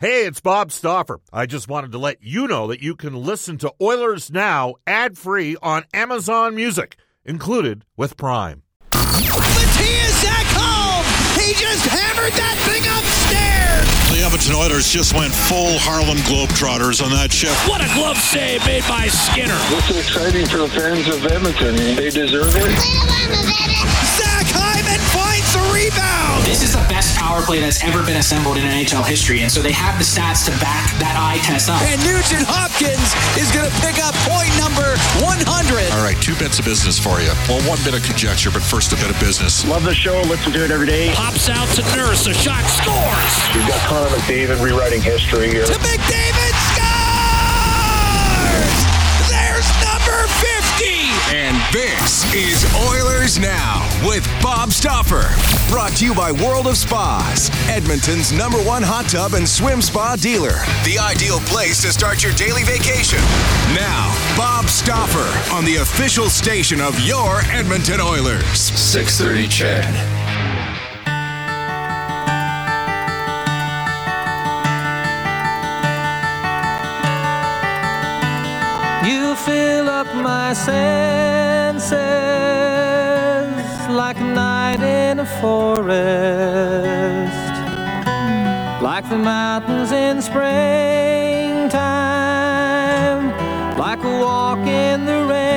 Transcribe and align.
Hey, 0.00 0.26
it's 0.26 0.38
Bob 0.38 0.70
Stauffer. 0.70 1.18
I 1.32 1.46
just 1.46 1.66
wanted 1.66 1.90
to 1.90 1.98
let 1.98 2.22
you 2.22 2.46
know 2.46 2.68
that 2.68 2.80
you 2.80 2.94
can 2.94 3.16
listen 3.16 3.58
to 3.58 3.74
Oilers 3.82 4.30
Now 4.30 4.76
ad 4.86 5.18
free 5.18 5.56
on 5.60 5.86
Amazon 5.92 6.54
Music, 6.54 6.94
included 7.24 7.84
with 7.96 8.16
Prime. 8.16 8.62
Mattias 8.92 10.22
Ekholm! 10.22 11.02
He 11.34 11.50
just 11.58 11.82
hammered 11.90 12.30
that 12.30 12.54
thing 12.62 12.86
upstairs! 12.86 13.90
The 14.14 14.22
Edmonton 14.22 14.54
Oilers 14.54 14.86
just 14.86 15.14
went 15.18 15.34
full 15.34 15.74
Harlem 15.82 16.18
Globetrotters 16.30 17.02
on 17.02 17.10
that 17.10 17.32
shift. 17.32 17.58
What 17.68 17.82
a 17.82 17.90
glove 17.98 18.18
save 18.18 18.64
made 18.66 18.86
by 18.86 19.08
Skinner. 19.08 19.58
This 19.74 19.90
is 19.90 19.96
exciting 19.98 20.46
for 20.46 20.58
the 20.58 20.68
fans 20.68 21.08
of 21.10 21.26
Edmonton. 21.26 21.74
They 21.98 22.10
deserve 22.14 22.54
it. 22.54 22.70
Zach 24.14 24.46
Hyman 24.54 25.02
finds 25.10 25.37
the 25.52 25.62
rebound! 25.72 26.44
This 26.44 26.62
is 26.62 26.72
the 26.72 26.84
best 26.88 27.16
power 27.16 27.42
play 27.42 27.60
that's 27.60 27.82
ever 27.84 28.02
been 28.02 28.16
assembled 28.16 28.56
in 28.56 28.64
NHL 28.64 29.04
history, 29.04 29.40
and 29.40 29.50
so 29.50 29.60
they 29.60 29.72
have 29.72 29.98
the 29.98 30.04
stats 30.04 30.44
to 30.46 30.52
back 30.60 30.92
that 30.98 31.16
eye 31.18 31.38
test 31.44 31.68
up. 31.68 31.80
And 31.84 32.00
Nugent 32.04 32.46
Hopkins 32.48 33.12
is 33.36 33.52
going 33.52 33.68
to 33.68 33.74
pick 33.84 34.00
up 34.00 34.14
point 34.24 34.52
number 34.56 34.96
100. 35.20 35.92
All 35.92 36.04
right, 36.04 36.16
two 36.20 36.34
bits 36.36 36.58
of 36.58 36.64
business 36.64 36.98
for 36.98 37.20
you. 37.20 37.32
Well, 37.48 37.60
one 37.68 37.78
bit 37.84 37.94
of 37.94 38.02
conjecture, 38.02 38.50
but 38.50 38.62
first 38.62 38.92
a 38.92 38.96
bit 38.96 39.10
of 39.10 39.18
business. 39.20 39.66
Love 39.66 39.84
the 39.84 39.94
show. 39.94 40.20
Listen 40.26 40.52
to 40.52 40.64
it 40.64 40.70
every 40.70 40.86
day. 40.86 41.12
Pops 41.14 41.48
out 41.48 41.68
to 41.76 41.82
Nurse. 41.96 42.26
A 42.26 42.34
shot 42.34 42.64
scores. 42.68 43.34
We've 43.54 43.66
got 43.68 43.80
Connor 43.88 44.08
McDavid 44.14 44.62
rewriting 44.62 45.02
history 45.02 45.50
here. 45.50 45.66
To 45.66 45.78
McDavid 45.80 46.37
And 51.30 51.56
this 51.74 52.24
is 52.34 52.64
Oilers 52.88 53.38
Now 53.38 53.86
with 54.06 54.26
Bob 54.42 54.72
Stauffer. 54.72 55.28
Brought 55.70 55.92
to 55.98 56.06
you 56.06 56.14
by 56.14 56.32
World 56.32 56.66
of 56.66 56.78
Spas, 56.78 57.50
Edmonton's 57.68 58.32
number 58.32 58.56
one 58.58 58.82
hot 58.82 59.10
tub 59.10 59.34
and 59.34 59.46
swim 59.46 59.82
spa 59.82 60.16
dealer. 60.16 60.56
The 60.84 60.98
ideal 60.98 61.40
place 61.40 61.82
to 61.82 61.92
start 61.92 62.22
your 62.22 62.32
daily 62.32 62.64
vacation. 62.64 63.18
Now, 63.74 64.08
Bob 64.38 64.70
Stauffer 64.70 65.54
on 65.54 65.66
the 65.66 65.76
official 65.76 66.30
station 66.30 66.80
of 66.80 66.98
your 67.00 67.40
Edmonton 67.50 68.00
Oilers. 68.00 68.58
630 68.58 69.48
CHED. 69.48 70.17
Up 80.08 80.14
my 80.22 80.52
senses 80.52 81.92
like 83.90 84.16
a 84.16 84.24
night 84.24 84.80
in 84.80 85.20
a 85.20 85.26
forest, 85.40 85.92
like 88.82 89.08
the 89.08 89.16
mountains 89.18 89.92
in 89.92 90.20
springtime, 90.22 91.78
like 93.78 94.02
a 94.04 94.18
walk 94.20 94.66
in 94.66 95.04
the 95.04 95.24
rain, 95.24 95.54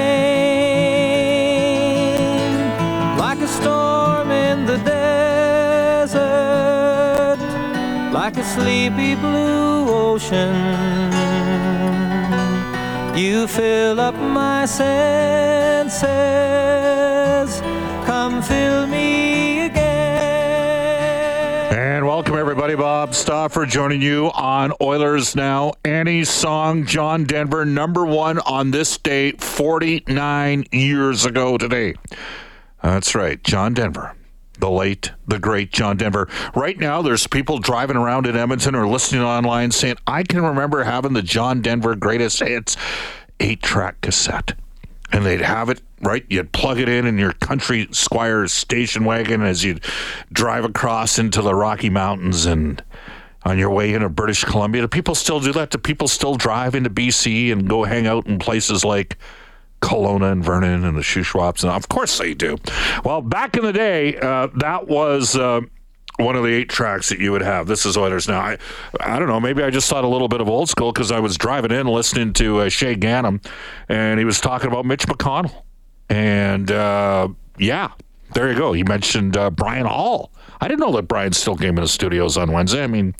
like 3.18 3.40
a 3.40 3.48
storm 3.48 4.32
in 4.32 4.66
the 4.66 4.78
desert, 4.78 6.18
like 8.12 8.38
a 8.38 8.44
sleepy 8.44 9.16
blue 9.16 9.90
ocean. 9.90 11.01
You 13.22 13.46
fill 13.46 14.00
up 14.00 14.16
my 14.16 14.66
senses. 14.66 16.02
Come 18.08 18.42
fill 18.42 18.88
me 18.88 19.66
again. 19.66 19.92
And 21.72 22.08
welcome, 22.08 22.36
everybody. 22.36 22.74
Bob 22.74 23.14
Stauffer 23.14 23.68
joining 23.68 24.02
you 24.02 24.32
on 24.32 24.74
Oilers 24.82 25.36
Now. 25.36 25.74
Annie's 25.86 26.32
song, 26.32 26.88
John 26.88 27.26
Denver, 27.26 27.64
number 27.64 28.08
one 28.08 28.40
on 28.40 28.72
this 28.72 28.98
date 28.98 29.40
49 29.40 30.66
years 30.72 31.24
ago 31.24 31.60
today. 31.60 31.94
That's 32.82 33.14
right, 33.14 33.44
John 33.44 33.76
Denver. 33.76 34.16
The 34.62 34.70
late, 34.70 35.12
the 35.28 35.40
great 35.40 35.72
John 35.72 35.98
Denver. 35.98 36.30
Right 36.54 36.78
now, 36.78 37.02
there's 37.02 37.26
people 37.26 37.58
driving 37.58 37.98
around 37.98 38.28
in 38.28 38.38
Edmonton 38.38 38.76
or 38.76 38.88
listening 38.88 39.24
online 39.24 39.72
saying, 39.72 39.96
I 40.06 40.22
can 40.22 40.44
remember 40.44 40.84
having 40.84 41.14
the 41.14 41.24
John 41.24 41.64
Denver 41.64 41.96
greatest 41.96 42.40
hits 42.40 42.78
eight 43.40 43.64
track 43.64 44.02
cassette. 44.02 44.54
And 45.12 45.26
they'd 45.26 45.42
have 45.42 45.70
it 45.70 45.82
right. 46.02 46.24
You'd 46.30 46.52
plug 46.52 46.78
it 46.78 46.88
in 46.88 47.08
in 47.08 47.18
your 47.18 47.34
country 47.34 47.88
squire's 47.90 48.54
station 48.54 49.04
wagon 49.04 49.42
as 49.42 49.64
you'd 49.64 49.84
drive 50.32 50.64
across 50.64 51.18
into 51.18 51.42
the 51.42 51.56
Rocky 51.56 51.90
Mountains 51.90 52.46
and 52.46 52.84
on 53.44 53.58
your 53.58 53.72
way 53.72 53.96
into 53.96 54.10
British 54.10 54.44
Columbia. 54.44 54.84
Do 54.84 54.88
people 54.88 55.16
still 55.16 55.40
do 55.40 55.52
that? 55.54 55.72
Do 55.72 55.80
people 55.80 56.08
still 56.08 56.36
drive 56.36 56.76
into 56.76 56.92
BC 56.92 57.52
and 57.52 57.68
go 57.68 57.84
hang 57.84 58.06
out 58.06 58.28
in 58.28 58.38
places 58.38 58.86
like 58.86 59.18
Kelowna 59.82 60.32
and 60.32 60.44
Vernon 60.44 60.84
and 60.84 60.98
the 60.98 61.02
Shuswaps? 61.02 61.64
And 61.64 61.72
of 61.72 61.90
course 61.90 62.18
they 62.18 62.34
do. 62.34 62.58
Well, 63.04 63.22
back 63.22 63.58
in 63.58 63.64
the 63.64 63.74
day, 63.74 64.18
uh, 64.18 64.48
that 64.56 64.88
was. 64.88 65.36
Uh, 65.36 65.62
one 66.18 66.36
of 66.36 66.44
the 66.44 66.54
eight 66.54 66.70
tracks 66.70 67.10
that 67.10 67.20
you 67.20 67.32
would 67.32 67.42
have. 67.42 67.68
This 67.68 67.86
is 67.86 67.98
Oilers 67.98 68.28
now. 68.28 68.42
I, 68.42 68.58
I 69.00 69.18
don't 69.18 69.28
know. 69.28 69.40
Maybe 69.40 69.64
I 69.64 69.70
just 69.70 69.90
thought 69.90 70.04
a 70.04 70.08
little 70.08 70.28
bit 70.28 70.42
of 70.42 70.48
old 70.48 70.70
school 70.70 70.92
because 70.92 71.12
I 71.12 71.20
was 71.20 71.38
driving 71.38 71.72
in 71.72 71.88
listening 71.88 72.34
to 72.34 72.60
uh, 72.60 72.66
Shaye 72.66 72.98
Ganam, 72.98 73.44
and 73.90 74.20
he 74.20 74.26
was 74.26 74.40
talking 74.40 74.68
about 74.68 74.86
Mitch 74.86 75.08
McConnell. 75.08 75.64
And 76.10 76.70
uh, 76.70 77.30
yeah, 77.58 77.92
there 78.34 78.52
you 78.52 78.58
go. 78.58 78.74
He 78.74 78.84
mentioned 78.84 79.36
uh, 79.36 79.50
Brian 79.50 79.86
Hall. 79.86 80.32
I 80.60 80.68
didn't 80.68 80.82
know 80.82 80.92
that 80.94 81.04
Brian 81.04 81.34
still 81.34 81.56
came 81.56 81.70
in 81.78 81.82
the 81.82 81.88
studios 81.88 82.38
on 82.38 82.52
Wednesday. 82.52 82.84
I 82.84 82.88
mean, 82.88 83.16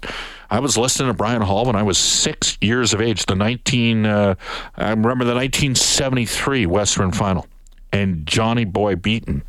I 0.52 0.60
was 0.60 0.78
listening 0.78 1.08
to 1.08 1.14
Brian 1.14 1.42
Hall 1.42 1.66
when 1.66 1.78
I 1.78 1.84
was 1.84 1.98
six 1.98 2.58
years 2.60 2.94
of 2.94 3.00
age. 3.00 3.26
The 3.26 3.36
19, 3.36 4.06
uh, 4.06 4.36
I 4.76 4.90
remember 4.90 5.24
the 5.24 5.34
1973 5.34 6.66
Western 6.66 7.14
Final, 7.14 7.48
and 7.94 8.28
Johnny 8.28 8.66
Boy 8.66 8.98
Beaton 8.98 9.44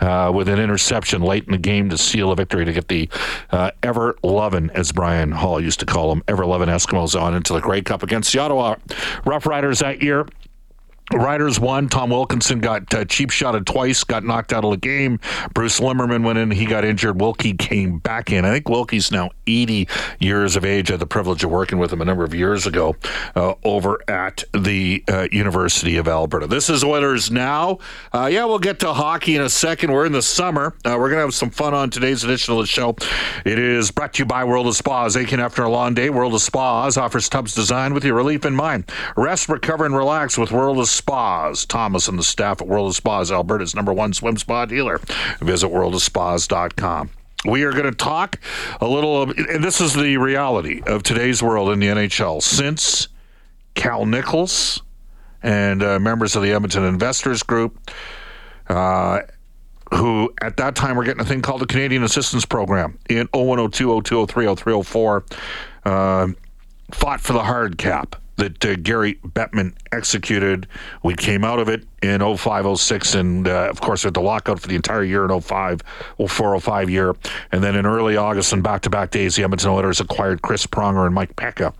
uh, 0.00 0.32
with 0.34 0.48
an 0.48 0.58
interception 0.58 1.22
late 1.22 1.44
in 1.44 1.52
the 1.52 1.58
game 1.58 1.90
to 1.90 1.98
seal 1.98 2.32
a 2.32 2.36
victory 2.36 2.64
to 2.64 2.72
get 2.72 2.88
the 2.88 3.08
uh, 3.50 3.70
ever 3.84 4.16
loving, 4.24 4.70
as 4.70 4.90
Brian 4.90 5.30
Hall 5.30 5.60
used 5.60 5.78
to 5.78 5.86
call 5.86 6.10
them, 6.10 6.24
ever 6.26 6.44
loving 6.44 6.68
Eskimos 6.68 7.20
on 7.20 7.34
into 7.34 7.52
the 7.52 7.60
Grey 7.60 7.82
Cup 7.82 8.02
against 8.02 8.32
the 8.32 8.40
Ottawa 8.40 8.76
Rough 9.24 9.46
Riders 9.46 9.78
that 9.78 10.02
year. 10.02 10.26
Riders 11.12 11.58
won. 11.58 11.88
Tom 11.88 12.10
Wilkinson 12.10 12.60
got 12.60 12.92
uh, 12.94 13.04
cheap 13.04 13.30
shotted 13.30 13.66
twice, 13.66 14.04
got 14.04 14.24
knocked 14.24 14.52
out 14.52 14.64
of 14.64 14.70
the 14.70 14.76
game. 14.76 15.18
Bruce 15.54 15.80
Lemmerman 15.80 16.24
went 16.24 16.38
in. 16.38 16.50
He 16.50 16.66
got 16.66 16.84
injured. 16.84 17.20
Wilkie 17.20 17.54
came 17.54 17.98
back 17.98 18.30
in. 18.30 18.44
I 18.44 18.52
think 18.52 18.68
Wilkie's 18.68 19.10
now 19.10 19.30
80 19.46 19.88
years 20.20 20.56
of 20.56 20.64
age. 20.64 20.90
I 20.90 20.94
had 20.94 21.00
the 21.00 21.06
privilege 21.06 21.42
of 21.44 21.50
working 21.50 21.78
with 21.78 21.92
him 21.92 22.02
a 22.02 22.04
number 22.04 22.24
of 22.24 22.34
years 22.34 22.66
ago 22.66 22.96
uh, 23.34 23.54
over 23.64 23.98
at 24.08 24.44
the 24.52 25.02
uh, 25.08 25.28
University 25.32 25.96
of 25.96 26.08
Alberta. 26.08 26.46
This 26.46 26.68
is 26.68 26.84
Oilers 26.84 27.30
Now. 27.30 27.78
Uh, 28.12 28.28
yeah, 28.30 28.44
we'll 28.44 28.58
get 28.58 28.80
to 28.80 28.92
hockey 28.92 29.36
in 29.36 29.42
a 29.42 29.48
second. 29.48 29.92
We're 29.92 30.06
in 30.06 30.12
the 30.12 30.22
summer. 30.22 30.74
Uh, 30.84 30.96
we're 30.98 31.08
going 31.08 31.18
to 31.18 31.22
have 31.22 31.34
some 31.34 31.50
fun 31.50 31.72
on 31.72 31.90
today's 31.90 32.22
edition 32.22 32.52
of 32.52 32.60
the 32.60 32.66
show. 32.66 32.96
It 33.46 33.58
is 33.58 33.90
brought 33.90 34.14
to 34.14 34.22
you 34.22 34.26
by 34.26 34.44
World 34.44 34.66
of 34.66 34.76
Spas. 34.76 35.16
Aching 35.16 35.40
after 35.40 35.62
a 35.62 35.70
long 35.70 35.94
day, 35.94 36.10
World 36.10 36.34
of 36.34 36.42
Spas 36.42 36.96
offers 36.96 37.28
tubs 37.28 37.54
designed 37.54 37.94
with 37.94 38.04
your 38.04 38.14
relief 38.14 38.44
in 38.44 38.54
mind. 38.54 38.90
Rest, 39.16 39.48
recover, 39.48 39.86
and 39.86 39.96
relax 39.96 40.36
with 40.36 40.52
World 40.52 40.78
of 40.78 40.88
Spas. 40.98 41.64
Thomas 41.64 42.08
and 42.08 42.18
the 42.18 42.22
staff 42.22 42.60
at 42.60 42.68
World 42.68 42.88
of 42.88 42.96
Spas, 42.96 43.32
Alberta's 43.32 43.74
number 43.74 43.92
one 43.92 44.12
swim 44.12 44.36
spa 44.36 44.66
dealer. 44.66 45.00
Visit 45.40 45.68
worldofspas.com. 45.68 47.10
We 47.44 47.62
are 47.62 47.72
going 47.72 47.84
to 47.84 47.92
talk 47.92 48.40
a 48.80 48.86
little, 48.86 49.30
and 49.30 49.62
this 49.62 49.80
is 49.80 49.94
the 49.94 50.16
reality 50.16 50.82
of 50.86 51.04
today's 51.04 51.42
world 51.42 51.70
in 51.70 51.78
the 51.78 51.86
NHL. 51.86 52.42
Since 52.42 53.08
Cal 53.74 54.04
Nichols 54.04 54.82
and 55.42 55.82
uh, 55.82 56.00
members 56.00 56.34
of 56.34 56.42
the 56.42 56.52
Edmonton 56.52 56.84
Investors 56.84 57.44
Group, 57.44 57.90
uh, 58.68 59.20
who 59.94 60.34
at 60.42 60.56
that 60.56 60.74
time 60.74 60.96
were 60.96 61.04
getting 61.04 61.20
a 61.20 61.24
thing 61.24 61.40
called 61.40 61.60
the 61.60 61.66
Canadian 61.66 62.02
Assistance 62.02 62.44
Program 62.44 62.98
in 63.08 63.28
0102, 63.32 64.02
0203, 64.02 64.56
0304, 64.56 65.24
uh, 65.84 66.28
fought 66.90 67.20
for 67.20 67.32
the 67.34 67.44
hard 67.44 67.78
cap 67.78 68.16
that 68.38 68.64
uh, 68.64 68.76
Gary 68.76 69.16
Bettman 69.26 69.74
executed. 69.92 70.66
We 71.02 71.14
came 71.14 71.44
out 71.44 71.58
of 71.58 71.68
it 71.68 71.84
in 72.02 72.20
05, 72.36 72.78
06, 72.78 73.14
and 73.14 73.46
uh, 73.46 73.68
of 73.68 73.80
course, 73.80 74.04
with 74.04 74.14
the 74.14 74.22
lockout 74.22 74.60
for 74.60 74.68
the 74.68 74.76
entire 74.76 75.04
year 75.04 75.24
in 75.24 75.40
05, 75.40 75.82
04, 76.26 76.60
05 76.60 76.90
year. 76.90 77.14
And 77.52 77.62
then 77.62 77.76
in 77.76 77.84
early 77.84 78.16
August 78.16 78.52
and 78.52 78.62
back 78.62 78.82
to 78.82 78.90
back 78.90 79.10
days, 79.10 79.36
the 79.36 79.42
Edmonton 79.42 79.70
Oilers 79.70 80.00
acquired 80.00 80.42
Chris 80.42 80.66
Pronger 80.66 81.04
and 81.04 81.14
Mike 81.14 81.36
Peca. 81.36 81.74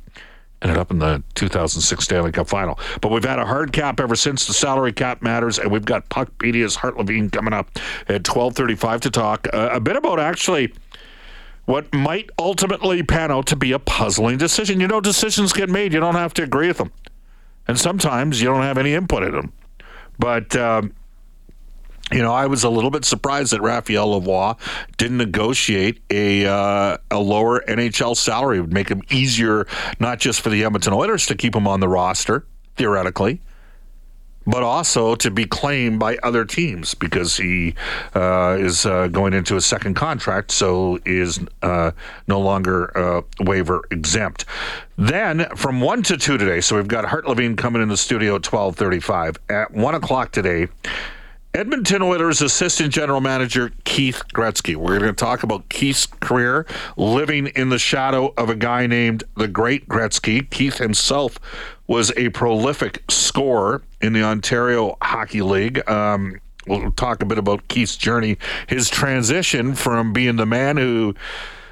Ended 0.61 0.77
up 0.77 0.91
in 0.91 0.99
the 0.99 1.23
2006 1.37 2.03
Stanley 2.03 2.33
Cup 2.33 2.49
final. 2.49 2.81
But 3.01 3.13
we've 3.13 3.25
had 3.25 3.39
a 3.39 3.47
hard 3.47 3.73
cap 3.73 4.01
ever 4.01 4.17
since. 4.17 4.49
The 4.49 4.53
salary 4.53 4.93
cap 4.93 5.23
matters, 5.23 5.61
and 5.61 5.71
we've 5.71 5.85
got 5.85 6.09
Puckpedia's 6.09 6.75
Hart 6.75 6.97
Levine 6.97 7.31
coming 7.31 7.55
up 7.55 7.71
at 8.09 8.25
12:35 8.25 9.01
to 9.03 9.11
talk 9.11 9.47
uh, 9.53 9.69
a 9.71 9.79
bit 9.79 9.95
about 9.95 10.19
actually 10.19 10.73
what 11.69 11.93
might 11.93 12.31
ultimately 12.39 13.03
pan 13.03 13.31
out 13.31 13.45
to 13.45 13.55
be 13.55 13.73
a 13.73 13.79
puzzling 13.79 14.39
decision. 14.39 14.81
You 14.81 14.89
know, 14.89 15.03
decisions 15.03 15.53
get 15.53 15.69
made. 15.69 15.93
You 15.93 16.01
don't 16.01 16.15
have 16.15 16.33
to 16.35 16.43
agree 16.43 16.69
with 16.69 16.79
them. 16.79 16.91
And 17.67 17.79
sometimes 17.79 18.41
you 18.41 18.49
don't 18.49 18.63
have 18.63 18.79
any 18.79 18.95
input 18.95 19.23
in 19.23 19.33
them. 19.33 19.53
But 20.19 20.57
um, 20.57 20.95
you 22.11 22.23
know, 22.23 22.33
I 22.33 22.47
was 22.47 22.65
a 22.65 22.71
little 22.71 22.91
bit 22.91 23.05
surprised 23.05 23.53
that 23.53 23.61
Raphael 23.61 24.19
Lavoie 24.19 24.59
didn't 24.97 25.19
negotiate 25.19 26.01
a 26.09 26.47
uh, 26.47 26.97
a 27.11 27.19
lower 27.19 27.61
NHL 27.69 28.17
salary. 28.17 28.57
It 28.57 28.61
would 28.63 28.73
make 28.73 28.89
him 28.89 29.03
easier, 29.11 29.67
not 30.01 30.21
just 30.21 30.41
for 30.41 30.49
the 30.49 30.65
Edmonton 30.65 30.95
Oilers 30.95 31.27
to 31.27 31.35
keep 31.35 31.55
him 31.55 31.69
on 31.69 31.81
the 31.81 31.89
roster 31.89 32.47
theoretically, 32.77 33.43
but 34.49 34.63
also 34.63 35.15
to 35.15 35.31
be 35.31 35.45
claimed 35.45 36.01
by 36.01 36.17
other 36.23 36.43
teams 36.43 36.95
because 36.95 37.37
he 37.37 37.75
uh, 38.15 38.57
is 38.59 38.87
uh, 38.87 39.07
going 39.09 39.35
into 39.35 39.57
a 39.57 39.61
second 39.61 39.93
contract, 39.95 40.51
so 40.51 40.99
is 41.05 41.39
uh, 41.63 41.91
no 42.27 42.41
longer 42.41 42.97
uh, 42.97 43.23
waiver 43.41 43.85
exempt. 43.91 44.47
Then 44.97 45.47
from 45.55 45.83
one 45.83 46.03
to 46.05 46.17
two 46.17 46.39
today, 46.39 46.63
so 46.63 46.77
we've 46.77 46.89
got 46.89 47.05
Hart 47.05 47.29
Levine 47.29 47.57
coming 47.57 47.83
in 47.83 47.89
the 47.89 47.97
studio 47.97 48.37
at 48.37 48.43
twelve 48.43 48.75
thirty-five 48.75 49.37
at 49.51 49.71
one 49.73 49.95
o'clock 49.95 50.33
today. 50.33 50.69
Edmonton 51.55 52.03
Oilers 52.03 52.43
assistant 52.43 52.93
general 52.93 53.23
manager 53.23 53.73
Keith 53.85 54.23
Gretzky. 54.35 54.77
We're 54.77 54.99
going 54.99 55.11
to 55.11 55.13
talk 55.15 55.43
about 55.43 55.69
Keith's 55.71 56.05
career 56.07 56.67
living 56.99 57.47
in 57.49 57.71
the 57.71 57.79
shadow 57.79 58.35
of 58.37 58.51
a 58.51 58.55
guy 58.55 58.87
named 58.87 59.25
the 59.35 59.49
Great 59.49 59.89
Gretzky. 59.89 60.49
Keith 60.51 60.77
himself 60.77 61.39
was 61.87 62.13
a 62.19 62.29
prolific 62.31 63.03
scorer 63.09 63.83
in 64.03 64.13
the 64.13 64.23
Ontario 64.23 64.99
Hockey 65.01 65.41
League. 65.41 65.89
Um, 65.89 66.39
we'll 66.67 66.93
talk 66.93 67.23
a 67.23 67.27
bit 67.27 67.39
about 67.39 67.67
Keith's 67.69 67.97
journey, 67.97 68.37
his 68.67 68.91
transition 68.91 69.75
from 69.75 70.13
being 70.13 70.37
the 70.37 70.47
man 70.47 70.77
who 70.77 71.15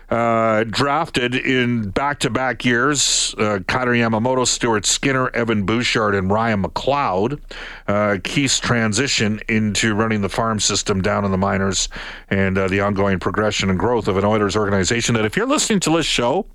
uh, 0.08 0.64
drafted 0.64 1.34
in 1.34 1.90
back-to-back 1.90 2.64
years, 2.64 3.34
uh, 3.38 3.60
Kailer 3.66 3.94
Yamamoto, 3.94 4.46
Stuart 4.46 4.86
Skinner, 4.86 5.30
Evan 5.30 5.64
Bouchard, 5.64 6.14
and 6.14 6.30
Ryan 6.30 6.62
McLeod. 6.62 7.40
Uh, 7.88 8.18
Keith's 8.22 8.60
transition 8.60 9.40
into 9.48 9.94
running 9.94 10.20
the 10.20 10.28
farm 10.28 10.60
system 10.60 11.02
down 11.02 11.24
in 11.24 11.30
the 11.30 11.38
minors 11.38 11.88
and 12.30 12.56
uh, 12.56 12.68
the 12.68 12.80
ongoing 12.80 13.18
progression 13.18 13.70
and 13.70 13.78
growth 13.78 14.08
of 14.08 14.16
an 14.16 14.24
Oilers 14.24 14.56
organization 14.56 15.14
that, 15.14 15.24
if 15.24 15.36
you're 15.36 15.46
listening 15.46 15.80
to 15.80 15.96
this 15.96 16.06
show, 16.06 16.46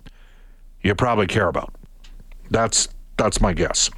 you 0.81 0.95
probably 0.95 1.27
care 1.27 1.47
about. 1.47 1.73
That's 2.49 2.87
that's 3.17 3.39
my 3.39 3.53
guess. 3.53 3.89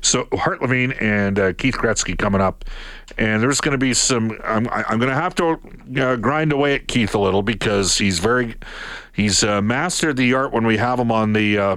So 0.00 0.28
Hart 0.32 0.62
Levine 0.62 0.92
and 0.92 1.38
uh, 1.38 1.52
Keith 1.54 1.76
Gretzky 1.76 2.16
coming 2.16 2.40
up, 2.40 2.64
and 3.18 3.42
there's 3.42 3.60
going 3.60 3.72
to 3.72 3.78
be 3.78 3.94
some. 3.94 4.38
I'm, 4.44 4.68
I'm 4.70 4.98
going 4.98 5.10
to 5.10 5.14
have 5.14 5.34
to 5.36 5.58
uh, 6.00 6.16
grind 6.16 6.52
away 6.52 6.74
at 6.74 6.88
Keith 6.88 7.14
a 7.14 7.18
little 7.18 7.42
because 7.42 7.98
he's 7.98 8.18
very, 8.18 8.54
he's 9.12 9.44
uh, 9.44 9.60
mastered 9.62 10.16
the 10.16 10.34
art 10.34 10.52
when 10.52 10.66
we 10.66 10.76
have 10.76 10.98
him 10.98 11.10
on 11.12 11.32
the 11.32 11.58
uh, 11.58 11.76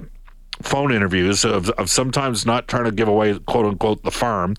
phone 0.61 0.91
interviews 0.91 1.45
of, 1.45 1.69
of 1.71 1.89
sometimes 1.89 2.45
not 2.45 2.67
trying 2.67 2.85
to 2.85 2.91
give 2.91 3.07
away 3.07 3.37
quote 3.39 3.65
unquote 3.65 4.03
the 4.03 4.11
farm 4.11 4.55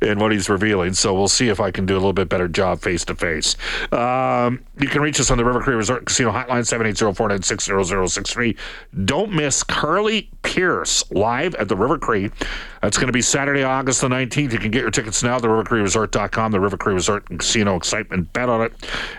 and 0.00 0.20
what 0.20 0.32
he's 0.32 0.48
revealing. 0.48 0.94
So 0.94 1.14
we'll 1.14 1.28
see 1.28 1.48
if 1.48 1.60
I 1.60 1.70
can 1.70 1.86
do 1.86 1.94
a 1.94 2.00
little 2.00 2.12
bit 2.12 2.28
better 2.28 2.48
job 2.48 2.80
face 2.80 3.04
to 3.06 3.14
face. 3.14 3.56
You 3.92 4.88
can 4.88 5.02
reach 5.02 5.20
us 5.20 5.30
on 5.30 5.38
the 5.38 5.44
River 5.44 5.60
Cree 5.60 5.74
Resort 5.74 6.06
Casino 6.06 6.32
Hotline 6.32 6.62
780-496-0063. 7.14 8.56
Don't 9.04 9.32
miss 9.32 9.62
Carly 9.62 10.28
Pearce 10.42 11.04
live 11.10 11.54
at 11.54 11.68
the 11.68 11.76
River 11.76 11.98
Cree. 11.98 12.30
That's 12.80 12.96
going 12.96 13.06
to 13.06 13.12
be 13.12 13.22
Saturday, 13.22 13.62
August 13.62 14.00
the 14.00 14.08
19th. 14.08 14.52
You 14.52 14.58
can 14.58 14.72
get 14.72 14.80
your 14.80 14.90
tickets 14.90 15.22
now 15.22 15.36
at 15.36 15.42
the 15.42 15.48
rivercreeresort.com, 15.48 16.50
the 16.50 16.58
River 16.58 16.76
Cree 16.76 16.94
Resort 16.94 17.24
Casino 17.26 17.76
Excitement. 17.76 18.32
Bet 18.32 18.48
on 18.48 18.62
it. 18.62 18.72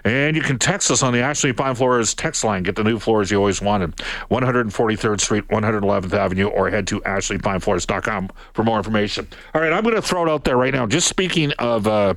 And 0.03 0.35
you 0.35 0.41
can 0.41 0.59
text 0.59 0.91
us 0.91 1.01
on 1.01 1.13
the 1.13 1.19
Ashley 1.19 1.53
Fine 1.53 1.75
Floors 1.75 2.13
text 2.13 2.43
line. 2.43 2.63
Get 2.63 2.75
the 2.75 2.83
new 2.83 2.99
floors 2.99 3.31
you 3.31 3.37
always 3.37 3.61
wanted. 3.61 3.95
143rd 4.29 5.21
Street, 5.21 5.47
111th 5.47 6.13
Avenue, 6.23 6.47
or 6.47 6.69
head 6.69 6.87
to 6.87 7.01
ashleyfinefloors.com 7.01 8.29
for 8.53 8.63
more 8.63 8.77
information. 8.77 9.27
All 9.53 9.61
right, 9.61 9.73
I'm 9.73 9.83
going 9.83 9.95
to 9.95 10.01
throw 10.01 10.25
it 10.25 10.29
out 10.29 10.43
there 10.45 10.57
right 10.57 10.73
now. 10.73 10.87
Just 10.87 11.07
speaking 11.07 11.51
of... 11.59 11.87
Uh, 11.87 12.15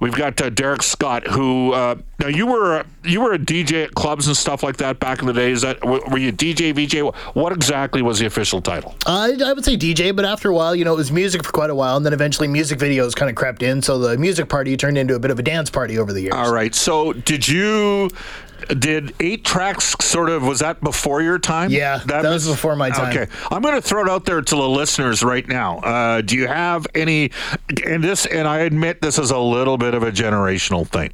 We've 0.00 0.14
got 0.14 0.40
uh, 0.42 0.50
Derek 0.50 0.82
Scott, 0.82 1.28
who 1.28 1.72
uh, 1.72 1.94
now 2.18 2.26
you 2.26 2.46
were 2.46 2.84
you 3.04 3.20
were 3.20 3.32
a 3.32 3.38
DJ 3.38 3.84
at 3.84 3.94
clubs 3.94 4.26
and 4.26 4.36
stuff 4.36 4.62
like 4.62 4.76
that 4.78 4.98
back 4.98 5.20
in 5.20 5.26
the 5.26 5.32
day. 5.32 5.50
Is 5.50 5.62
that 5.62 5.84
were 5.84 6.18
you 6.18 6.32
DJ 6.32 6.74
VJ? 6.74 7.14
What 7.34 7.52
exactly 7.52 8.02
was 8.02 8.18
the 8.18 8.26
official 8.26 8.60
title? 8.60 8.94
Uh, 9.06 9.32
I 9.44 9.52
would 9.52 9.64
say 9.64 9.76
DJ, 9.76 10.14
but 10.14 10.24
after 10.24 10.48
a 10.50 10.54
while, 10.54 10.74
you 10.74 10.84
know, 10.84 10.94
it 10.94 10.98
was 10.98 11.12
music 11.12 11.44
for 11.44 11.52
quite 11.52 11.70
a 11.70 11.74
while, 11.74 11.96
and 11.96 12.04
then 12.04 12.12
eventually 12.12 12.48
music 12.48 12.78
videos 12.78 13.14
kind 13.14 13.30
of 13.30 13.36
crept 13.36 13.62
in. 13.62 13.82
So 13.82 13.98
the 13.98 14.16
music 14.16 14.48
party 14.48 14.76
turned 14.76 14.98
into 14.98 15.14
a 15.14 15.18
bit 15.18 15.30
of 15.30 15.38
a 15.38 15.42
dance 15.42 15.70
party 15.70 15.98
over 15.98 16.12
the 16.12 16.22
years. 16.22 16.34
All 16.34 16.52
right. 16.52 16.74
So 16.74 17.12
did 17.12 17.46
you? 17.46 18.10
Did 18.78 19.14
eight 19.20 19.44
tracks 19.44 19.94
sort 20.00 20.30
of 20.30 20.42
was 20.42 20.60
that 20.60 20.80
before 20.80 21.20
your 21.20 21.38
time? 21.38 21.70
Yeah, 21.70 21.98
that, 22.06 22.22
that 22.22 22.30
was 22.30 22.48
before 22.48 22.74
my 22.76 22.88
time. 22.88 23.14
Okay, 23.14 23.30
I'm 23.50 23.60
going 23.60 23.74
to 23.74 23.82
throw 23.82 24.02
it 24.02 24.08
out 24.08 24.24
there 24.24 24.40
to 24.40 24.54
the 24.54 24.68
listeners 24.68 25.22
right 25.22 25.46
now. 25.46 25.80
Uh, 25.80 26.22
do 26.22 26.34
you 26.34 26.46
have 26.46 26.86
any? 26.94 27.30
And 27.84 28.02
this, 28.02 28.24
and 28.24 28.48
I 28.48 28.60
admit 28.60 29.02
this 29.02 29.18
is 29.18 29.30
a 29.32 29.38
little 29.38 29.76
bit 29.76 29.92
of 29.92 30.02
a 30.02 30.10
generational 30.10 30.86
thing 30.86 31.12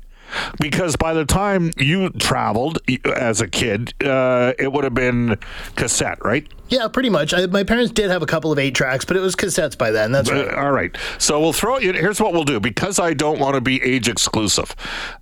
because 0.61 0.97
by 0.97 1.15
the 1.15 1.25
time 1.25 1.71
you 1.77 2.11
traveled 2.11 2.79
as 3.05 3.41
a 3.41 3.49
kid, 3.49 3.95
uh, 4.05 4.53
it 4.59 4.73
would 4.73 4.85
have 4.85 4.95
been 4.95 5.39
cassette, 5.77 6.25
right? 6.25 6.47
Yeah, 6.71 6.87
pretty 6.89 7.11
much. 7.11 7.35
I, 7.35 7.47
my 7.47 7.65
parents 7.65 7.93
did 7.93 8.11
have 8.11 8.23
a 8.23 8.27
couple 8.27 8.53
of 8.53 8.59
eight 8.59 8.75
tracks, 8.75 9.05
but 9.05 9.17
it 9.17 9.21
was 9.21 9.35
cassettes 9.35 9.77
by 9.77 9.91
then. 9.91 10.13
That's 10.13 10.31
right. 10.31 10.49
Uh, 10.49 10.57
all 10.57 10.71
right. 10.71 10.97
So 11.19 11.41
we'll 11.41 11.53
throw 11.53 11.79
you. 11.79 11.93
Here's 11.93 12.21
what 12.21 12.33
we'll 12.33 12.45
do 12.45 12.61
because 12.61 12.99
I 13.01 13.13
don't 13.13 13.41
want 13.41 13.57
to 13.57 13.61
be 13.61 13.83
age 13.83 14.09
exclusive. 14.09 14.75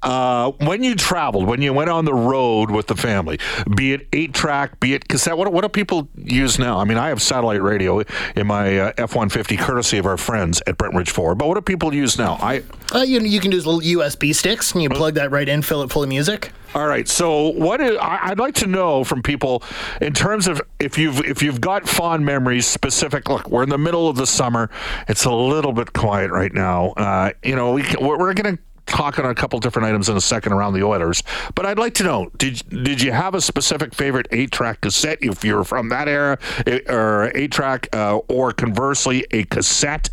Uh, 0.02 0.52
when 0.60 0.84
you 0.84 0.94
traveled, 0.94 1.46
when 1.46 1.62
you 1.62 1.72
went 1.72 1.90
on 1.90 2.04
the 2.04 2.14
road 2.14 2.70
with 2.70 2.86
the 2.86 2.96
family, 2.96 3.38
be 3.74 3.94
it 3.94 4.08
eight 4.12 4.34
track, 4.34 4.78
be 4.78 4.92
it 4.92 5.08
cassette, 5.08 5.38
what, 5.38 5.52
what 5.52 5.62
do 5.62 5.68
people 5.68 6.08
use 6.16 6.58
now? 6.58 6.78
I 6.78 6.84
mean, 6.84 6.98
I 6.98 7.08
have 7.08 7.22
satellite 7.22 7.62
radio 7.62 8.02
in 8.36 8.46
my 8.46 8.78
uh, 8.78 8.92
F 8.98 9.14
150, 9.14 9.56
courtesy 9.56 9.98
of 9.98 10.06
our 10.06 10.18
friends 10.18 10.62
at 10.66 10.76
Brentridge 10.76 11.08
Ford, 11.08 11.38
but 11.38 11.48
what 11.48 11.54
do 11.54 11.62
people 11.62 11.94
use 11.94 12.18
now? 12.18 12.36
I 12.40 12.62
uh, 12.94 13.00
you, 13.00 13.20
you 13.20 13.40
can 13.40 13.52
use 13.52 13.66
little 13.66 13.80
USB 13.80 14.34
sticks 14.34 14.72
and 14.72 14.82
you 14.82 14.90
plug 14.90 15.14
that 15.14 15.30
right 15.30 15.48
in, 15.48 15.62
fill 15.62 15.82
it 15.82 15.90
full 15.90 16.02
of 16.02 16.08
music. 16.08 16.52
All 16.74 16.86
right. 16.86 17.08
So, 17.08 17.48
what 17.50 17.80
is, 17.80 17.96
I, 17.96 18.28
would 18.30 18.38
like 18.38 18.54
to 18.56 18.66
know 18.66 19.02
from 19.02 19.22
people 19.22 19.62
in 20.00 20.12
terms 20.12 20.46
of 20.46 20.60
if 20.78 20.98
you've 20.98 21.20
if 21.24 21.42
you've 21.42 21.60
got 21.60 21.88
fond 21.88 22.26
memories, 22.26 22.66
specific. 22.66 23.28
Look, 23.28 23.48
we're 23.48 23.62
in 23.62 23.70
the 23.70 23.78
middle 23.78 24.08
of 24.08 24.16
the 24.16 24.26
summer. 24.26 24.70
It's 25.08 25.24
a 25.24 25.32
little 25.32 25.72
bit 25.72 25.92
quiet 25.92 26.30
right 26.30 26.52
now. 26.52 26.90
Uh, 26.90 27.32
you 27.42 27.56
know, 27.56 27.72
we 27.72 27.84
we're 28.00 28.34
going 28.34 28.56
to 28.56 28.62
talk 28.88 29.18
on 29.18 29.26
a 29.26 29.34
couple 29.34 29.58
different 29.60 29.86
items 29.86 30.08
in 30.08 30.16
a 30.16 30.20
second 30.20 30.52
around 30.52 30.74
the 30.74 30.82
Oilers. 30.82 31.22
But 31.54 31.66
I'd 31.66 31.78
like 31.78 31.94
to 31.94 32.04
know 32.04 32.30
did 32.36 32.62
did 32.68 33.00
you 33.00 33.12
have 33.12 33.34
a 33.34 33.40
specific 33.40 33.94
favorite 33.94 34.28
eight 34.30 34.50
track 34.50 34.82
cassette 34.82 35.18
if 35.22 35.44
you're 35.44 35.64
from 35.64 35.88
that 35.88 36.06
era, 36.08 36.38
eh, 36.66 36.80
or 36.88 37.30
eight 37.34 37.52
track, 37.52 37.88
uh, 37.94 38.16
or 38.28 38.52
conversely 38.52 39.26
a 39.30 39.44
cassette, 39.44 40.10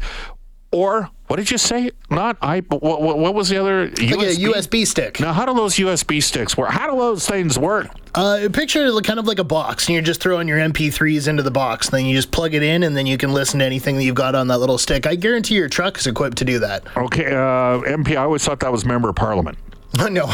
or 0.72 1.10
what 1.28 1.38
did 1.38 1.50
you 1.50 1.58
say? 1.58 1.92
Not 2.12 2.38
I. 2.42 2.60
What, 2.60 3.02
what, 3.02 3.18
what 3.18 3.34
was 3.34 3.50
the 3.50 3.58
other? 3.58 3.90
USB? 3.90 4.38
Yeah, 4.38 4.50
USB 4.50 4.86
stick. 4.86 5.20
Now, 5.20 5.34
how 5.34 5.46
do 5.46 5.54
those 5.56 5.76
USB 5.76 6.22
sticks 6.22 6.56
work? 6.56 6.70
How 6.70 6.92
do 6.92 6.98
those 6.98 7.28
things 7.28 7.58
work? 7.58 7.88
Uh, 8.14 8.48
picture 8.54 8.86
it 8.86 9.04
kind 9.04 9.20
of 9.20 9.26
like 9.26 9.40
a 9.40 9.44
box, 9.44 9.88
and 9.88 9.94
you're 9.96 10.04
just 10.04 10.22
throwing 10.22 10.48
your 10.48 10.60
MP3s 10.60 11.28
into 11.28 11.42
the 11.44 11.52
box. 11.52 11.90
Then 11.90 12.06
you 12.06 12.16
just 12.16 12.32
plug 12.32 12.54
it 12.54 12.62
in, 12.62 12.84
and 12.84 12.96
then 12.96 13.08
you 13.08 13.18
can 13.18 13.34
listen 13.34 13.60
to 13.60 13.66
anything 13.66 13.96
that 13.98 14.04
you've 14.04 14.16
got 14.16 14.36
on 14.36 14.48
that 14.48 14.60
little 14.60 14.78
stick. 14.78 15.08
I 15.08 15.16
guarantee 15.16 15.56
your 15.56 15.68
truck 15.68 15.98
is 15.98 16.06
equipped 16.06 16.38
to 16.38 16.46
do 16.46 16.60
that. 16.60 16.86
Okay, 16.96 17.26
uh, 17.26 17.82
MP. 17.82 18.12
I 18.12 18.24
always 18.24 18.46
thought 18.46 18.60
that 18.60 18.72
was 18.72 18.86
member 18.86 19.10
of 19.10 19.16
Parliament. 19.16 19.58
no, 20.00 20.08
no, 20.10 20.26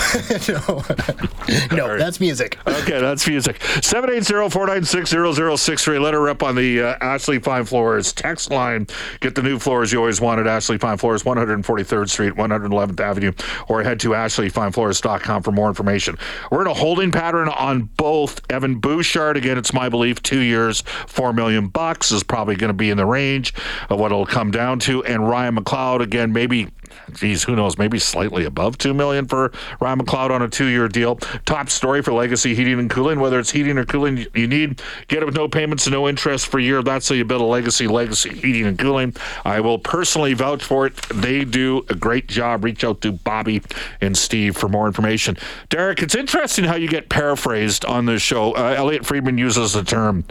no. 1.72 1.98
That's 1.98 2.20
music. 2.20 2.58
Okay, 2.66 3.00
that's 3.00 3.28
music. 3.28 3.60
780-496-0063. 3.60 6.02
Let 6.02 6.16
her 6.16 6.30
up 6.30 6.42
on 6.42 6.56
the 6.56 6.82
uh, 6.82 6.98
Ashley 7.02 7.38
Fine 7.38 7.66
Floors 7.66 8.12
text 8.14 8.50
line. 8.50 8.88
Get 9.20 9.36
the 9.36 9.44
new 9.44 9.60
floors 9.60 9.92
you 9.92 10.00
always 10.00 10.20
wanted. 10.20 10.48
Ashley 10.48 10.80
Fine 10.80 10.98
Floors, 10.98 11.22
143rd 11.24 12.10
Street, 12.10 12.34
111th 12.34 13.00
Avenue, 13.00 13.34
or 13.68 13.84
head 13.84 14.00
to 14.00 14.10
ashleyfinefloors.com 14.10 15.44
for 15.44 15.52
more 15.52 15.68
information. 15.68 16.18
We're 16.50 16.62
in 16.62 16.68
a 16.68 16.74
holding 16.74 17.12
pattern 17.12 17.50
on 17.50 17.84
both 17.98 18.42
Evan 18.50 18.80
Bouchard. 18.80 19.38
Again, 19.38 19.60
it's 19.60 19.74
my 19.74 19.90
belief 19.90 20.24
two 20.24 20.40
years, 20.40 20.82
four 21.08 21.34
million 21.34 21.68
bucks 21.68 22.12
is 22.12 22.24
probably 22.24 22.56
going 22.56 22.70
to 22.70 22.74
be 22.74 22.90
in 22.90 22.98
the 22.98 23.06
range 23.06 23.54
of 23.90 24.00
what 24.00 24.12
it'll 24.12 24.26
come 24.26 24.50
down 24.50 24.80
to. 24.80 25.04
And 25.04 25.28
Ryan 25.28 25.58
McLeod, 25.58 26.02
again, 26.02 26.34
maybe 26.34 26.70
geez, 27.14 27.44
who 27.44 27.56
knows, 27.56 27.78
maybe 27.78 28.00
slightly 28.00 28.46
above 28.46 28.78
two 28.78 28.94
million 28.94 29.28
for 29.28 29.52
Ryan 29.80 30.00
McLeod 30.00 30.32
on 30.32 30.42
a 30.42 30.48
two-year 30.48 30.88
deal. 30.88 31.16
Top 31.46 31.70
story 31.70 32.02
for 32.02 32.14
Legacy 32.14 32.56
Heating 32.56 32.80
and 32.80 32.90
Cooling, 32.90 33.20
whether 33.20 33.40
it's 33.40 33.52
heating 33.52 33.78
or 33.78 33.86
cooling 33.86 34.26
you 34.34 34.48
need, 34.48 34.82
get 35.08 35.22
it 35.22 35.26
with 35.26 35.36
no 35.36 35.48
payments 35.48 35.86
and 35.86 35.94
no 35.94 36.08
interest 36.08 36.48
for 36.48 36.60
a 36.60 36.64
year. 36.64 36.82
That's 36.82 37.08
how 37.10 37.16
you 37.16 37.26
build 37.26 37.42
a 37.42 37.46
legacy. 37.46 37.88
Legacy 37.88 38.30
Heating 38.30 38.66
and 38.66 38.78
Cooling. 38.78 39.16
I 39.46 39.60
will 39.60 39.80
personally 39.80 40.34
vouch 40.34 40.64
for 40.64 40.86
it. 40.88 40.96
They 41.14 41.46
do 41.46 41.86
a 41.90 41.96
great 41.96 42.28
job. 42.28 42.64
Reach 42.64 42.84
out 42.84 43.02
to 43.02 43.12
Bobby 43.12 43.62
and 44.00 44.18
Steve 44.18 44.56
for 44.58 44.70
more 44.70 44.88
information. 44.88 45.38
Derek, 45.70 46.02
it's 46.02 46.16
interesting 46.16 46.66
how 46.66 46.76
you 46.76 46.88
get 46.88 47.10
paraphrased 47.10 47.86
on 47.86 48.06
this 48.06 48.22
show. 48.22 48.54
Uh, 48.54 48.76
Elliotte 48.78 49.06
Friedman 49.06 49.38
uses 49.38 49.74
the 49.74 49.84
term 49.84 50.24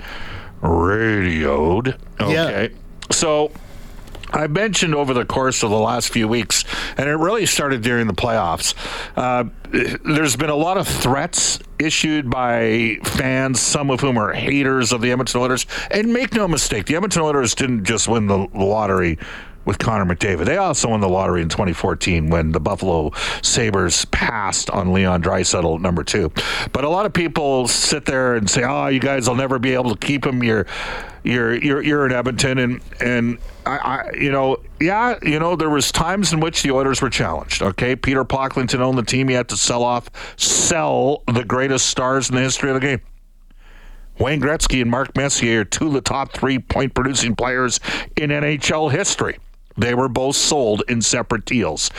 radioed. 0.63 1.97
Okay. 2.21 2.71
Yeah. 2.71 2.77
So 3.11 3.51
I 4.33 4.47
mentioned 4.47 4.95
over 4.95 5.13
the 5.13 5.25
course 5.25 5.63
of 5.63 5.71
the 5.71 5.79
last 5.79 6.13
few 6.13 6.29
weeks, 6.29 6.65
and 6.97 7.09
it 7.09 7.15
really 7.15 7.47
started 7.47 7.83
during 7.83 8.07
the 8.07 8.15
playoffs. 8.15 8.75
Uh, 9.17 9.45
there's 9.71 10.37
been 10.37 10.51
a 10.51 10.57
lot 10.57 10.77
of 10.77 10.87
threats 10.87 11.59
issued 11.79 12.31
by 12.31 12.99
fans, 13.05 13.61
some 13.61 13.91
of 13.91 14.01
whom 14.01 14.19
are 14.19 14.33
haters 14.33 14.93
of 14.93 15.01
the 15.01 15.11
Edmonton 15.11 15.41
Oilers. 15.41 15.67
And 15.91 16.13
make 16.13 16.35
no 16.35 16.47
mistake, 16.47 16.87
the 16.87 16.97
Edmonton 16.97 17.23
Oilers 17.23 17.55
didn't 17.55 17.85
just 17.85 18.09
win 18.09 18.27
the 18.27 18.49
lottery 18.55 19.19
with 19.65 19.79
Connor 19.79 20.15
McDavid. 20.15 20.47
They 20.47 20.57
also 20.57 20.89
won 20.89 21.01
the 21.01 21.09
lottery 21.09 21.43
in 21.43 21.49
2014 21.49 22.31
when 22.31 22.53
the 22.53 22.61
Buffalo 22.61 23.13
Sabres 23.43 24.05
passed 24.07 24.71
on 24.71 24.93
Leon 24.93 25.23
Draisaitl 25.23 25.77
at 25.77 25.81
number 25.81 26.03
two. 26.03 26.33
But 26.73 26.85
a 26.85 26.89
lot 26.89 27.07
of 27.07 27.13
people 27.13 27.69
sit 27.69 28.05
there 28.05 28.35
and 28.37 28.49
say, 28.49 28.63
"Oh, 28.65 28.89
you 28.89 29.01
guys 29.01 29.29
will 29.29 29.37
never 29.37 29.59
be 29.59 29.75
able 29.75 29.95
to 29.95 30.07
keep 30.07 30.27
him. 30.27 30.43
You're, 30.43 30.67
you're, 31.23 31.55
you're, 31.55 31.83
you're 31.83 32.07
in 32.07 32.13
Edmonton." 32.13 32.59
And 32.59 32.81
and 33.01 33.39
I, 33.67 33.77
I, 33.77 34.11
you 34.17 34.33
know, 34.33 34.59
yeah, 34.81 35.19
you 35.23 35.39
know, 35.39 35.57
there 35.57 35.71
was 35.71 35.93
times 35.93 36.33
in 36.33 36.41
which 36.41 36.63
the 36.63 36.71
Oilers 36.71 37.03
were 37.03 37.11
challenged. 37.11 37.63
Okay, 37.63 37.97
Peter 37.97 38.25
Pocklington 38.25 38.81
owned 38.81 38.99
the 38.99 39.03
team. 39.03 39.29
He 39.29 39.35
had 39.35 39.49
to 39.51 39.57
sell 39.57 39.85
off, 39.85 40.11
sell 40.37 41.23
the 41.33 41.45
greatest 41.45 41.87
stars 41.87 42.31
in 42.31 42.37
the 42.37 42.43
history 42.43 42.71
of 42.71 42.75
the 42.75 42.81
game. 42.81 43.01
Wayne 44.19 44.41
Gretzky 44.41 44.83
and 44.83 44.91
Mark 44.91 45.17
Messier 45.17 45.63
are 45.63 45.65
two 45.65 45.87
of 45.87 45.95
the 45.95 46.03
top 46.03 46.33
three 46.33 46.59
point 46.59 46.95
producing 46.95 47.35
players 47.35 47.81
in 48.17 48.31
NHL 48.31 48.93
history. 48.93 49.39
They 49.81 49.95
were 49.95 50.09
both 50.09 50.37
sold 50.37 50.83
in 50.89 51.03
separate 51.03 51.45
deals. 51.45 51.91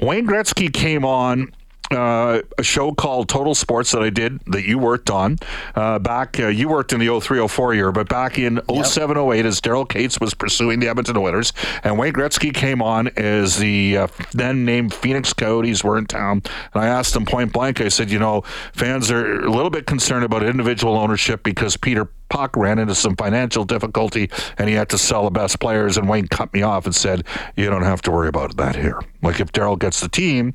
Wayne 0.00 0.26
Gretzky 0.26 0.72
came 0.72 1.04
on 1.04 1.52
uh, 1.90 2.42
a 2.58 2.62
show 2.62 2.92
called 2.92 3.28
Total 3.28 3.54
Sports 3.54 3.92
that 3.92 4.02
I 4.02 4.10
did 4.10 4.40
that 4.46 4.66
you 4.66 4.78
worked 4.78 5.10
on 5.10 5.38
uh, 5.74 5.98
back. 5.98 6.38
Uh, 6.38 6.48
you 6.48 6.68
worked 6.68 6.92
in 6.92 7.00
the 7.00 7.20
03 7.20 7.46
04 7.46 7.74
year, 7.74 7.92
but 7.92 8.08
back 8.08 8.38
in 8.38 8.60
07 8.70 9.16
08 9.16 9.46
as 9.46 9.60
Daryl 9.60 9.88
Katz 9.88 10.20
was 10.20 10.34
pursuing 10.34 10.80
the 10.80 10.88
Edmonton 10.88 11.16
Oilers, 11.16 11.52
and 11.82 11.98
Wayne 11.98 12.12
Gretzky 12.12 12.52
came 12.52 12.82
on 12.82 13.08
as 13.16 13.56
the 13.58 13.98
uh, 13.98 14.06
then 14.32 14.64
named 14.64 14.92
Phoenix 14.92 15.32
Coyotes 15.32 15.82
were 15.82 15.96
in 15.96 16.06
town. 16.06 16.42
And 16.74 16.82
I 16.82 16.88
asked 16.88 17.16
him 17.16 17.24
point 17.24 17.52
blank, 17.52 17.80
I 17.80 17.88
said, 17.88 18.10
you 18.10 18.18
know, 18.18 18.42
fans 18.72 19.10
are 19.10 19.40
a 19.40 19.50
little 19.50 19.70
bit 19.70 19.86
concerned 19.86 20.24
about 20.24 20.42
individual 20.42 20.96
ownership 20.96 21.42
because 21.42 21.76
Peter 21.76 22.10
Puck 22.28 22.56
ran 22.56 22.78
into 22.78 22.94
some 22.94 23.16
financial 23.16 23.64
difficulty 23.64 24.30
and 24.58 24.68
he 24.68 24.74
had 24.74 24.88
to 24.90 24.98
sell 24.98 25.24
the 25.24 25.30
best 25.30 25.60
players. 25.60 25.96
And 25.96 26.08
Wayne 26.08 26.28
cut 26.28 26.52
me 26.52 26.62
off 26.62 26.86
and 26.86 26.94
said, 26.94 27.24
"You 27.56 27.70
don't 27.70 27.82
have 27.82 28.02
to 28.02 28.10
worry 28.10 28.28
about 28.28 28.56
that 28.56 28.76
here. 28.76 29.00
Like 29.22 29.40
if 29.40 29.52
Daryl 29.52 29.78
gets 29.78 30.00
the 30.00 30.08
team, 30.08 30.54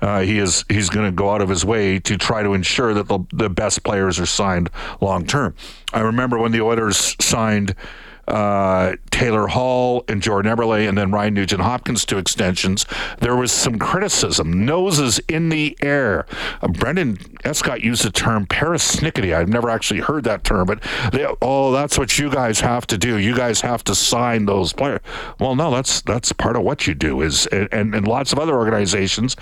uh, 0.00 0.20
he 0.20 0.38
is 0.38 0.64
he's 0.68 0.90
going 0.90 1.06
to 1.06 1.12
go 1.12 1.30
out 1.30 1.40
of 1.40 1.48
his 1.48 1.64
way 1.64 1.98
to 2.00 2.16
try 2.16 2.42
to 2.42 2.54
ensure 2.54 2.94
that 2.94 3.08
the 3.08 3.20
the 3.32 3.48
best 3.48 3.82
players 3.84 4.18
are 4.18 4.26
signed 4.26 4.70
long 5.00 5.26
term." 5.26 5.54
I 5.92 6.00
remember 6.00 6.38
when 6.38 6.52
the 6.52 6.62
Oilers 6.62 7.16
signed 7.20 7.74
uh, 8.28 8.96
Taylor 9.10 9.48
Hall 9.48 10.04
and 10.08 10.22
Jordan 10.22 10.54
Eberle, 10.54 10.88
and 10.88 10.96
then 10.96 11.10
Ryan 11.10 11.34
Nugent 11.34 11.62
Hopkins 11.62 12.04
to 12.06 12.18
extensions, 12.18 12.86
there 13.20 13.36
was 13.36 13.52
some 13.52 13.78
criticism. 13.78 14.64
Noses 14.64 15.20
in 15.28 15.48
the 15.48 15.76
air. 15.82 16.26
Uh, 16.60 16.68
Brendan 16.68 17.18
Escott 17.44 17.82
used 17.82 18.04
the 18.04 18.10
term 18.10 18.46
parasnickety. 18.46 19.34
I've 19.34 19.48
never 19.48 19.70
actually 19.70 20.00
heard 20.00 20.24
that 20.24 20.44
term, 20.44 20.66
but 20.66 20.82
they, 21.12 21.26
oh, 21.42 21.72
that's 21.72 21.98
what 21.98 22.18
you 22.18 22.30
guys 22.30 22.60
have 22.60 22.86
to 22.88 22.98
do. 22.98 23.18
You 23.18 23.34
guys 23.34 23.60
have 23.60 23.82
to 23.84 23.94
sign 23.94 24.46
those 24.46 24.72
players. 24.72 25.00
Well, 25.38 25.56
no, 25.56 25.70
that's 25.70 26.02
that's 26.02 26.32
part 26.32 26.56
of 26.56 26.62
what 26.62 26.86
you 26.86 26.94
do. 26.94 27.22
Is 27.22 27.46
and 27.46 27.94
and 27.94 28.06
lots 28.06 28.32
of 28.32 28.38
other 28.38 28.54
organizations 28.54 29.36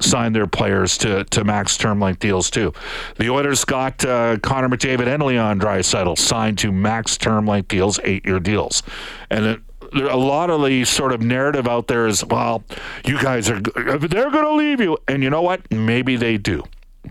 sign 0.00 0.32
their 0.32 0.46
players 0.46 0.98
to 0.98 1.24
to 1.24 1.44
max 1.44 1.76
term 1.76 2.00
length 2.00 2.20
deals 2.20 2.50
too. 2.50 2.72
The 3.16 3.30
Oilers 3.30 3.64
got 3.64 4.04
uh, 4.04 4.38
Connor 4.38 4.68
McDavid 4.68 5.06
and 5.06 5.22
Leon 5.22 5.60
Draisaitl 5.60 6.18
signed 6.18 6.58
to 6.58 6.72
max 6.72 7.16
term 7.16 7.46
length 7.46 7.68
deals, 7.68 8.00
eight 8.04 8.23
year 8.24 8.40
deals, 8.40 8.82
and 9.30 9.44
it, 9.44 9.60
a 9.92 10.16
lot 10.16 10.50
of 10.50 10.64
the 10.64 10.84
sort 10.84 11.12
of 11.12 11.20
narrative 11.22 11.68
out 11.68 11.86
there 11.86 12.06
is, 12.06 12.24
well, 12.24 12.64
you 13.04 13.20
guys 13.20 13.48
are 13.50 13.60
they're 13.60 14.30
going 14.30 14.44
to 14.44 14.54
leave 14.54 14.80
you, 14.80 14.98
and 15.08 15.22
you 15.22 15.30
know 15.30 15.42
what? 15.42 15.70
Maybe 15.70 16.16
they 16.16 16.36
do. 16.36 16.64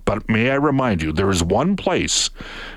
But 0.05 0.27
may 0.27 0.50
I 0.50 0.55
remind 0.55 1.01
you, 1.01 1.12
there 1.12 1.29
is 1.29 1.43
one 1.43 1.75
place 1.75 2.29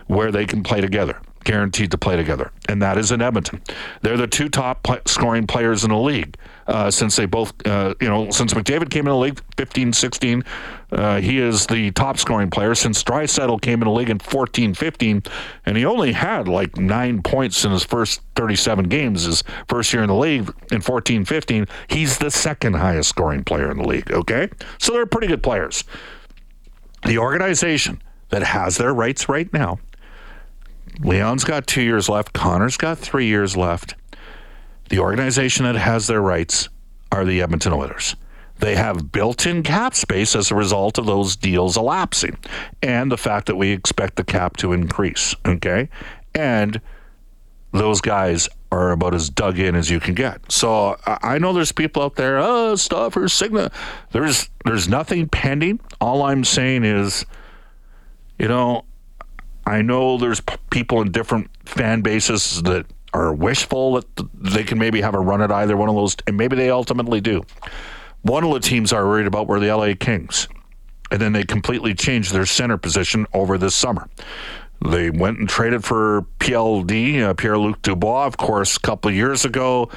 where 0.07 0.31
they 0.31 0.45
can 0.45 0.63
play 0.63 0.81
together, 0.81 1.21
guaranteed 1.45 1.91
to 1.93 1.99
play 1.99 2.17
together, 2.17 2.53
and 2.69 2.81
that 2.83 2.99
is 2.99 3.11
in 3.11 3.23
Edmonton. 3.23 3.63
They're 4.03 4.19
the 4.19 4.27
two 4.27 4.49
top 4.49 4.83
pl- 4.83 5.01
scoring 5.07 5.47
players 5.47 5.83
in 5.83 5.91
the 5.91 5.99
league 5.99 6.37
uh, 6.69 6.91
since 6.91 7.17
they 7.17 7.27
both, 7.27 7.55
uh, 7.67 7.95
you 8.01 8.09
know, 8.09 8.31
since 8.31 8.55
McDavid 8.55 8.91
came 8.91 9.07
in 9.07 9.13
the 9.13 9.17
league 9.17 9.41
15 9.57 9.93
16. 9.93 10.45
Uh, 10.93 11.21
he 11.21 11.39
is 11.39 11.67
the 11.67 11.91
top 11.93 12.17
scoring 12.17 12.49
player 12.49 12.75
since 12.75 13.03
Draisaitl 13.03 13.61
came 13.61 13.83
in 13.83 13.89
the 13.89 13.95
league 13.95 14.11
in 14.11 14.19
14 14.19 14.75
15, 14.75 15.23
and 15.65 15.77
he 15.77 15.85
only 15.85 16.13
had 16.13 16.49
like 16.49 16.77
nine 16.77 17.23
points 17.23 17.65
in 17.65 17.73
his 17.73 17.85
first 17.85 18.21
37 18.37 18.85
games, 18.87 19.25
his 19.25 19.43
first 19.69 19.93
year 19.93 20.03
in 20.03 20.09
the 20.09 20.15
league 20.15 20.53
in 20.71 20.81
14 20.81 21.25
15. 21.25 21.67
He's 21.89 22.19
the 22.19 22.31
second 22.31 22.75
highest 22.75 23.09
scoring 23.09 23.45
player 23.45 23.71
in 23.71 23.79
the 23.79 23.87
league, 23.87 24.11
okay? 24.13 24.49
So 24.79 24.93
they're 24.93 25.07
pretty 25.07 25.27
good 25.27 25.43
players. 25.43 25.85
The 27.05 27.19
organization 27.19 28.03
that 28.31 28.43
has 28.43 28.77
their 28.77 28.93
rights 28.93 29.29
right 29.29 29.53
now, 29.53 29.79
Leon's 31.01 31.45
got 31.45 31.67
two 31.67 31.83
years 31.83 32.09
left, 32.09 32.33
Connor's 32.33 32.77
got 32.77 32.99
three 32.99 33.27
years 33.27 33.57
left. 33.57 33.95
The 34.89 34.99
organization 35.01 35.65
that 35.65 35.77
has 35.77 36.07
their 36.07 36.21
rights 36.21 36.69
are 37.13 37.25
the 37.25 37.43
Edmonton 37.43 37.73
Oilers. 37.73 38.17
They 38.59 38.77
have 38.77 39.13
built 39.13 39.47
in 39.47 39.63
cap 39.63 39.95
space 39.95 40.35
as 40.35 40.51
a 40.51 40.55
result 40.55 40.99
of 40.99 41.07
those 41.07 41.37
deals 41.37 41.77
elapsing 41.77 42.39
and 42.83 43.13
the 43.13 43.19
fact 43.19 43.47
that 43.47 43.57
we 43.57 43.71
expect 43.71 44.17
the 44.17 44.25
cap 44.25 44.57
to 44.59 44.73
increase. 44.73 45.35
Okay. 45.45 45.89
And 46.35 46.81
those 47.73 48.01
guys 48.01 48.49
are 48.73 48.93
about 48.93 49.15
as 49.15 49.29
dug 49.29 49.59
in 49.59 49.75
as 49.75 49.91
you 49.91 50.01
can 50.01 50.15
get. 50.15 50.51
So 50.51 50.97
I 51.07 51.39
know 51.39 51.53
there's 51.53 51.73
people 51.73 52.03
out 52.03 52.17
there, 52.17 52.39
oh, 52.39 52.77
Stauffer, 52.77 53.23
Cigna. 53.25 53.73
There's 54.13 54.49
there's 54.65 54.89
nothing 54.89 55.29
pending. 55.29 55.81
All 56.01 56.23
I'm 56.23 56.45
saying 56.45 56.85
is, 56.85 57.27
you 58.39 58.49
know, 58.49 58.85
I 59.67 59.83
know 59.83 60.17
there's 60.17 60.41
p- 60.41 60.57
people 60.71 61.01
in 61.03 61.13
different 61.13 61.51
fan 61.65 62.01
bases 62.01 62.63
that 62.63 62.87
are 63.17 63.33
wishful 63.33 63.95
that 63.95 64.07
they 64.35 64.63
can 64.63 64.79
maybe 64.79 65.01
have 65.01 65.15
a 65.15 65.19
run 65.19 65.41
at 65.41 65.51
either 65.51 65.77
one 65.77 65.89
of 65.89 65.95
those, 65.95 66.17
and 66.27 66.37
maybe 66.37 66.55
they 66.55 66.71
ultimately 66.71 67.21
do. 67.21 67.45
One 68.23 68.45
of 68.45 68.53
the 68.53 68.61
teams 68.61 68.93
are 68.93 69.07
worried 69.07 69.27
about 69.27 69.47
were 69.47 69.59
the 69.59 69.75
LA 69.75 69.95
Kings, 69.99 70.49
and 71.11 71.21
then 71.21 71.33
they 71.33 71.45
completely 71.45 71.95
changed 71.95 72.33
their 72.33 72.47
center 72.47 72.77
position 72.77 73.27
over 73.33 73.57
this 73.57 73.75
summer. 73.75 74.09
They 74.85 75.11
went 75.11 75.39
and 75.39 75.49
traded 75.49 75.85
for 75.85 76.27
PLD, 76.41 77.23
uh, 77.23 77.35
Pierre 77.35 77.59
Luc 77.59 77.81
Dubois, 77.83 78.27
of 78.27 78.37
course, 78.37 78.77
a 78.77 78.81
couple 78.81 79.11
years 79.11 79.45
ago. 79.45 79.89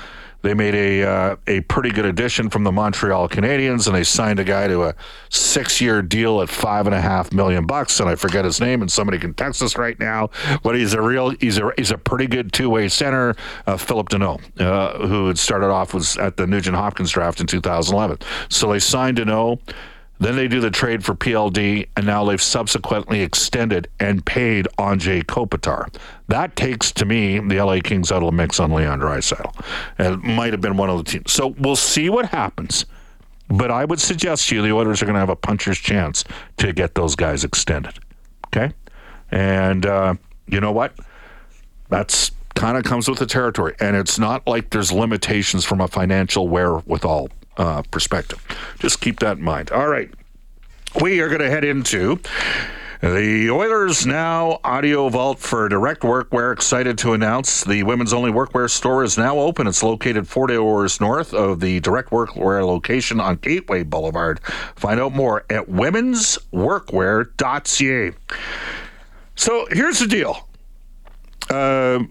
They 0.42 0.54
made 0.54 0.74
a 0.74 1.04
uh, 1.04 1.36
a 1.48 1.62
pretty 1.62 1.92
good 1.92 2.06
addition 2.06 2.50
from 2.50 2.64
the 2.64 2.72
Montreal 2.72 3.28
Canadiens, 3.28 3.88
and 3.88 3.96
they 3.96 4.04
signed 4.04 4.40
a 4.40 4.44
guy 4.44 4.68
to 4.68 4.84
a 4.84 4.96
six 5.30 5.82
year 5.82 6.02
deal 6.02 6.42
at 6.42 6.50
five 6.50 6.86
and 6.86 6.96
a 6.96 7.02
half 7.02 7.34
million 7.34 7.66
bucks. 7.66 8.00
And 8.00 8.10
I 8.10 8.16
forget 8.16 8.46
his 8.46 8.62
name, 8.62 8.82
and 8.82 8.92
somebody 8.92 9.18
can 9.18 9.34
text 9.34 9.62
us 9.62 9.78
right 9.78 10.00
now. 10.00 10.30
But 10.64 10.76
he's 10.76 10.94
a 10.94 11.02
real 11.02 11.32
he's 11.32 11.58
a 11.58 11.72
he's 11.78 11.92
a 11.92 11.98
pretty 11.98 12.28
good 12.28 12.54
two 12.54 12.70
way 12.70 12.88
center, 12.88 13.36
uh, 13.68 13.78
Phillip 13.78 14.10
Danault, 14.10 14.42
uh, 14.62 15.08
who 15.08 15.28
had 15.28 15.38
started 15.38 15.68
off 15.68 15.94
was 15.94 16.16
at 16.18 16.38
the 16.38 16.48
Nugent 16.48 16.76
Hopkins 16.76 17.12
draft 17.12 17.42
in 17.42 17.48
2011. 17.48 18.20
So 18.50 18.72
they 18.72 18.80
signed 18.80 19.18
Danault. 19.18 19.60
Then 20.20 20.36
they 20.36 20.50
do 20.50 20.60
the 20.60 20.70
trade 20.70 21.04
for 21.04 21.16
PLD, 21.16 21.88
and 21.96 22.06
now 22.06 22.26
they've 22.26 22.42
subsequently 22.42 23.22
extended 23.22 23.88
and 24.02 24.26
paid 24.26 24.68
Anze 24.78 25.24
Kopitar. 25.24 25.94
That 26.28 26.58
takes, 26.58 26.92
to 26.94 27.06
me, 27.06 27.40
the 27.40 27.64
LA 27.64 27.80
Kings 27.82 28.12
out 28.12 28.22
of 28.22 28.26
the 28.26 28.32
mix 28.34 28.60
on 28.60 28.72
Leon 28.74 29.00
Draisaitl. 29.00 29.56
And 29.98 30.16
it 30.16 30.28
might 30.28 30.52
have 30.52 30.62
been 30.62 30.76
one 30.76 30.90
of 30.90 30.98
the 30.98 31.10
teams. 31.10 31.32
So 31.32 31.56
we'll 31.60 31.78
see 31.78 32.10
what 32.10 32.26
happens. 32.26 32.86
But 33.48 33.72
I 33.72 33.86
would 33.86 34.00
suggest 34.00 34.50
to 34.50 34.56
you 34.56 34.62
the 34.62 34.74
Oilers 34.74 35.02
are 35.02 35.06
going 35.06 35.16
to 35.16 35.22
have 35.22 35.30
a 35.30 35.36
puncher's 35.36 35.80
chance 35.80 36.24
to 36.58 36.74
get 36.74 36.96
those 36.96 37.16
guys 37.16 37.44
extended. 37.46 37.98
Okay? 38.48 38.74
And 39.32 39.86
uh, 39.86 40.16
you 40.48 40.60
know 40.60 40.72
what? 40.72 40.94
That's 41.90 42.32
kind 42.56 42.78
of 42.78 42.84
comes 42.84 43.10
with 43.10 43.20
the 43.20 43.26
territory. 43.26 43.74
And 43.80 43.96
it's 43.96 44.20
not 44.20 44.46
like 44.46 44.70
there's 44.72 44.92
limitations 44.92 45.64
from 45.64 45.80
a 45.80 45.88
financial 45.88 46.50
wherewithal 46.50 47.30
uh, 47.60 47.84
perspective. 47.92 48.44
Just 48.80 49.02
keep 49.02 49.20
that 49.20 49.38
in 49.38 49.44
mind. 49.44 49.72
All 49.72 49.88
right. 49.88 50.12
We 51.00 51.20
are 51.20 51.28
going 51.28 51.42
to 51.42 51.52
head 51.52 51.64
into 51.64 52.20
the 53.02 53.50
Oilers 53.52 54.08
now 54.08 54.60
audio 54.64 55.10
vault 55.10 55.40
for 55.40 55.70
direct 55.70 56.02
workwear. 56.02 56.52
Excited 56.52 56.98
to 56.98 57.14
announce 57.14 57.64
the 57.64 57.84
women's 57.84 58.12
only 58.12 58.32
workwear 58.32 58.68
store 58.70 59.04
is 59.04 59.18
now 59.18 59.38
open. 59.38 59.68
It's 59.68 59.84
located 59.84 60.28
40 60.28 60.58
hours 60.58 61.00
north 61.00 61.32
of 61.34 61.60
the 61.60 61.80
direct 61.82 62.10
workwear 62.10 62.66
location 62.66 63.20
on 63.20 63.36
Gateway 63.36 63.84
Boulevard. 63.84 64.40
Find 64.76 65.00
out 65.00 65.14
more 65.14 65.46
at 65.50 65.68
womensworkwear.ca. 65.68 68.12
So 69.36 69.68
here's 69.72 70.00
the 70.00 70.08
deal. 70.08 70.48
Uh, 71.50 72.04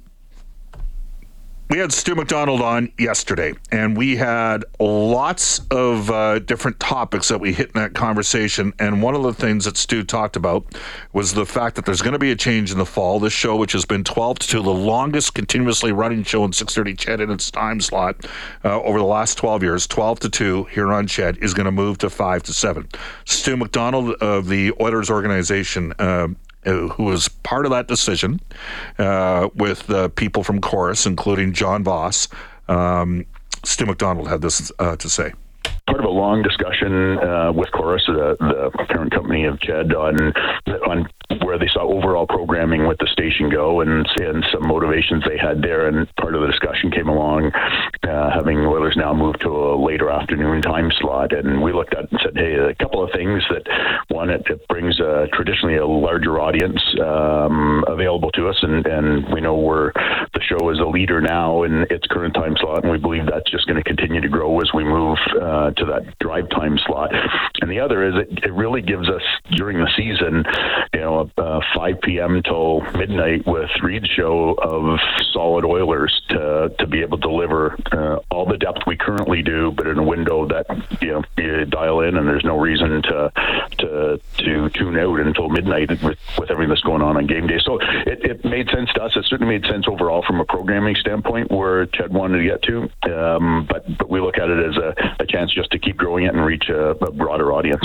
we 1.71 1.79
had 1.79 1.93
Stu 1.93 2.15
McDonald 2.15 2.63
on 2.63 2.91
yesterday, 2.99 3.53
and 3.71 3.95
we 3.95 4.17
had 4.17 4.65
lots 4.81 5.61
of 5.71 6.11
uh, 6.11 6.39
different 6.39 6.81
topics 6.81 7.29
that 7.29 7.41
we 7.41 7.53
hit 7.53 7.67
in 7.67 7.73
that 7.75 7.93
conversation. 7.93 8.73
And 8.79 9.03
one 9.03 9.15
of 9.15 9.23
the 9.23 9.35
things 9.35 9.67
that 9.67 9.77
Stu 9.77 10.03
talked 10.03 10.37
about 10.37 10.65
was 11.13 11.35
the 11.35 11.45
fact 11.45 11.77
that 11.77 11.85
there's 11.85 12.01
going 12.01 12.15
to 12.15 12.19
be 12.19 12.31
a 12.31 12.37
change 12.37 12.73
in 12.73 12.79
the 12.79 12.87
fall. 12.87 13.21
This 13.21 13.35
show, 13.35 13.57
which 13.57 13.73
has 13.73 13.85
been 13.85 14.03
12 14.03 14.39
to 14.39 14.49
2, 14.49 14.63
the 14.63 14.71
longest 14.71 15.35
continuously 15.35 15.93
running 15.93 16.23
show 16.23 16.43
in 16.45 16.55
630 16.55 16.97
CHED 16.97 17.21
in 17.21 17.31
its 17.31 17.51
time 17.51 17.83
slot 17.83 18.27
uh, 18.65 18.81
over 18.81 18.99
the 18.99 19.05
last 19.05 19.37
12 19.37 19.63
years, 19.63 19.87
12 19.87 20.21
to 20.21 20.31
2 20.31 20.65
here 20.65 20.91
on 20.91 21.07
CHED, 21.07 21.37
is 21.43 21.53
going 21.53 21.67
to 21.67 21.73
move 21.73 21.99
to 21.99 22.09
5 22.09 22.43
to 22.45 22.53
7. 22.55 22.89
Stu 23.27 23.59
McDonald 23.59 24.15
of 24.23 24.49
the 24.49 24.73
Oilers 24.81 25.11
organization 25.11 25.93
uh, 25.99 26.29
who 26.65 27.05
was 27.05 27.29
part 27.29 27.65
of 27.65 27.71
that 27.71 27.89
decision 27.89 28.41
uh, 28.99 29.49
with 29.55 29.87
the 29.87 30.11
people 30.11 30.43
from 30.43 30.61
Corus, 30.61 31.07
including 31.07 31.53
John 31.53 31.85
Voss. 31.85 32.29
Um, 32.69 33.25
Stu 33.65 33.87
McDonald 33.87 34.29
had 34.29 34.43
this 34.43 34.71
uh, 34.79 34.97
to 34.97 35.09
say 35.09 35.33
part 35.89 36.01
of 36.01 36.05
a 36.05 36.09
long 36.09 36.43
discussion 36.43 37.19
uh, 37.19 37.51
with 37.53 37.71
Corus, 37.73 38.05
the, 38.07 38.37
the 38.41 38.85
parent 38.87 39.13
company 39.13 39.45
of 39.45 39.59
CHED, 39.61 39.95
on 39.95 40.33
on 40.87 41.09
where 41.43 41.58
programming 42.39 42.87
with 42.87 42.99
the 42.99 43.09
station 43.09 43.51
go 43.51 43.81
and 43.81 44.07
and 44.21 44.47
some 44.53 44.63
motivations 44.69 45.25
they 45.27 45.37
had 45.37 45.61
there. 45.61 45.89
And 45.89 46.07
part 46.15 46.37
of 46.37 46.41
the 46.41 46.47
discussion 46.47 46.89
came 46.93 47.09
along, 47.09 47.51
uh, 48.05 48.31
having 48.31 48.59
Oilers 48.59 48.95
now 48.97 49.13
moved 49.13 49.41
to 49.41 49.49
a 49.49 49.75
later 49.75 50.09
afternoon 50.09 50.63
time 50.63 50.93
slot. 51.01 51.33
And 51.33 51.61
we 51.61 51.73
looked 51.73 51.95
at 51.95 52.09
and 52.13 52.21
said, 52.23 52.37
hey, 52.37 52.55
a 52.55 52.75
couple 52.77 53.03
of 53.03 53.11
things 53.11 53.43
that 53.51 53.65
one, 54.07 54.31
it, 54.31 54.43
it 54.47 54.69
brings 54.69 55.01
a, 55.01 55.27
traditionally 55.33 55.79
a 55.79 55.87
larger 55.87 56.41
audience 56.41 56.81
um, 57.03 57.85
available 57.89 58.31
to 58.33 58.49
us, 58.49 58.59
and 58.63 58.87
and 58.87 59.33
we 59.35 59.41
know 59.41 59.57
we're 59.59 59.91
the 60.39 60.45
show 60.45 60.71
is 60.71 60.79
a 60.79 60.85
leader 60.85 61.21
now 61.21 61.65
in 61.65 61.83
its 61.91 62.07
current 62.07 62.35
time 62.35 62.57
slot, 62.61 62.85
and 62.85 62.93
we 62.93 62.99
believe 62.99 63.27
that's 63.27 63.51
just 63.51 63.67
going 63.67 63.77
to 63.77 63.83
continue 63.83 64.21
to 64.21 64.29
grow 64.29 64.61
as 64.61 64.73
we 64.73 64.85
move 64.85 65.19
uh, 65.41 65.73
to 65.73 65.85
that 65.85 66.17
drive 66.21 66.49
time 66.51 66.79
slot. 66.87 67.11
And 67.61 67.71
the 67.71 67.81
other 67.81 68.05
is 68.05 68.15
it, 68.15 68.45
it 68.45 68.53
really 68.53 68.81
gives 68.81 69.09
us 69.09 69.23
during 69.51 69.79
the 69.79 69.91
season, 69.97 70.45
you 70.95 71.01
know, 71.01 71.31
uh, 71.39 71.61
5 71.75 72.01
p.m. 72.03 72.43
till 72.45 72.83
midnight 72.93 73.47
with 73.47 73.71
Reed's 73.83 74.09
show 74.09 74.55
of 74.63 75.01
solid 75.33 75.65
Oilers 75.65 76.23
to 76.31 76.73
to 76.79 76.87
be 76.87 77.01
able 77.01 77.19
to 77.19 77.29
deliver 77.29 77.77
uh, 77.93 78.21
all 78.31 78.47
the 78.47 78.59
depth 78.59 78.87
we 78.87 78.97
currently 78.97 79.43
do, 79.43 79.73
but 79.73 79.87
in 79.87 79.99
a 79.99 80.03
window 80.03 80.47
that 80.47 80.67
you 81.01 81.09
know 81.09 81.25
you 81.37 81.65
dial 81.65 82.01
in, 82.01 82.17
and 82.17 82.29
there's 82.29 82.45
no 82.45 82.59
reason 82.59 83.03
to 83.03 83.33
to 83.79 84.21
tune 84.71 84.97
out 84.99 85.21
until 85.21 85.49
midnight 85.49 85.91
with, 86.03 86.19
with 86.39 86.51
everything 86.51 86.69
that's 86.69 86.83
going 86.83 87.03
on 87.03 87.17
on 87.17 87.27
game 87.27 87.47
day. 87.47 87.59
So 87.63 87.79
it, 87.81 88.25
it 88.25 88.45
made 88.45 88.69
sense 88.71 88.93
to 88.95 89.03
us. 89.03 89.17
It 89.17 89.25
certainly 89.27 89.59
made 89.59 89.69
sense 89.69 89.87
overall 89.89 90.23
from 90.27 90.41
a 90.41 90.45
programming 90.45 90.95
standpoint 90.97 91.51
where 91.51 91.87
CHED 91.87 92.13
wanted 92.13 92.39
to 92.39 92.45
get 92.45 92.63
to, 92.63 92.83
um, 93.15 93.67
but 93.69 93.85
but 93.99 94.09
we 94.11 94.21
look 94.21 94.39
at 94.39 94.49
it 94.49 94.71
as 94.71 94.77
a, 94.77 94.95
a 95.21 95.27
chance 95.27 95.53
just 95.53 95.71
to 95.71 95.79
keep 95.79 95.97
growing 95.97 96.25
it 96.25 96.35
and 96.35 96.45
reach 96.45 96.69
a, 96.69 96.91
a 96.91 97.11
broader 97.13 97.53
audience. 97.53 97.85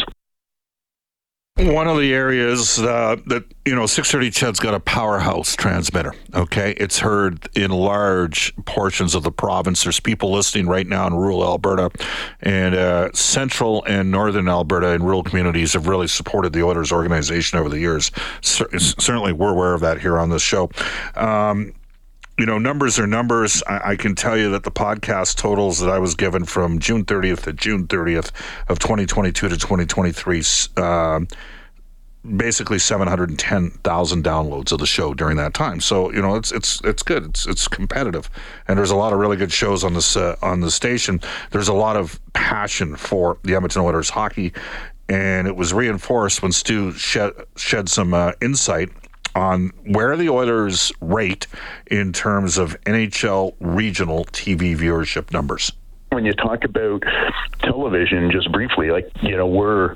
One 1.55 1.87
of 1.87 1.99
the 1.99 2.11
areas 2.15 2.79
uh, 2.79 3.17
that, 3.27 3.43
you 3.63 3.75
know, 3.75 3.85
630 3.85 4.31
CHED's 4.31 4.59
got 4.59 4.73
a 4.73 4.79
powerhouse 4.79 5.55
transmitter, 5.55 6.15
okay? 6.33 6.73
It's 6.77 6.97
heard 6.97 7.47
in 7.55 7.69
large 7.69 8.51
portions 8.65 9.13
of 9.13 9.21
the 9.21 9.31
province. 9.31 9.83
There's 9.83 9.99
people 9.99 10.31
listening 10.31 10.65
right 10.65 10.87
now 10.87 11.05
in 11.05 11.13
rural 11.13 11.43
Alberta, 11.43 11.91
and 12.41 12.73
uh, 12.73 13.11
central 13.13 13.83
and 13.85 14.09
northern 14.09 14.49
Alberta 14.49 14.93
and 14.93 15.05
rural 15.05 15.21
communities 15.21 15.73
have 15.73 15.87
really 15.87 16.07
supported 16.07 16.53
the 16.53 16.63
Oilers 16.63 16.91
organization 16.91 17.59
over 17.59 17.69
the 17.69 17.79
years. 17.79 18.09
certainly, 18.41 19.31
we're 19.31 19.51
aware 19.51 19.75
of 19.75 19.81
that 19.81 20.01
here 20.01 20.17
on 20.17 20.31
this 20.31 20.41
show. 20.41 20.71
Um, 21.13 21.73
you 22.37 22.45
know, 22.45 22.57
numbers 22.57 22.97
are 22.99 23.07
numbers. 23.07 23.61
I, 23.67 23.91
I, 23.91 23.95
can 23.95 24.15
tell 24.15 24.37
you 24.37 24.49
that 24.51 24.63
the 24.63 24.71
podcast 24.71 25.35
totals 25.35 25.79
that 25.79 25.89
I 25.89 25.99
was 25.99 26.15
given 26.15 26.45
from 26.45 26.79
June 26.79 27.05
30th 27.05 27.43
to 27.43 27.53
June 27.53 27.87
30th 27.87 28.31
of 28.69 28.79
2022 28.79 29.49
to 29.49 29.57
2023, 29.57 30.43
uh, 30.77 31.19
basically 32.35 32.79
710,000 32.79 34.23
downloads 34.23 34.71
of 34.71 34.79
the 34.79 34.85
show 34.85 35.13
during 35.13 35.37
that 35.37 35.53
time. 35.53 35.79
So 35.79 36.11
you 36.11 36.21
know, 36.21 36.35
it's 36.35 36.51
it's 36.51 36.81
it's 36.83 37.03
good. 37.03 37.25
It's 37.25 37.45
it's 37.45 37.67
competitive, 37.67 38.29
and 38.67 38.79
there's 38.79 38.91
a 38.91 38.95
lot 38.95 39.13
of 39.13 39.19
really 39.19 39.37
good 39.37 39.51
shows 39.51 39.83
on 39.83 39.93
this 39.93 40.15
uh, 40.15 40.35
on 40.41 40.61
the 40.61 40.71
station. 40.71 41.21
There's 41.51 41.67
a 41.67 41.73
lot 41.73 41.97
of 41.97 42.19
passion 42.33 42.95
for 42.95 43.37
the 43.43 43.53
Edmonton 43.53 43.83
Oilers 43.83 44.09
hockey, 44.09 44.53
and 45.07 45.47
it 45.47 45.55
was 45.55 45.73
reinforced 45.73 46.41
when 46.41 46.51
Stu 46.51 46.93
shed 46.93 47.33
shed 47.57 47.89
some 47.89 48.13
uh, 48.13 48.31
insight 48.41 48.89
on 49.35 49.71
where 49.85 50.15
the 50.15 50.29
Oilers 50.29 50.91
rate 51.01 51.47
in 51.87 52.13
terms 52.13 52.57
of 52.57 52.79
NHL 52.83 53.55
regional 53.59 54.25
TV 54.25 54.77
viewership 54.77 55.31
numbers 55.31 55.71
when 56.13 56.25
you 56.25 56.33
talk 56.33 56.63
about 56.63 57.03
television, 57.59 58.31
just 58.31 58.51
briefly, 58.51 58.91
like 58.91 59.09
you 59.21 59.35
know, 59.35 59.47
we're 59.47 59.95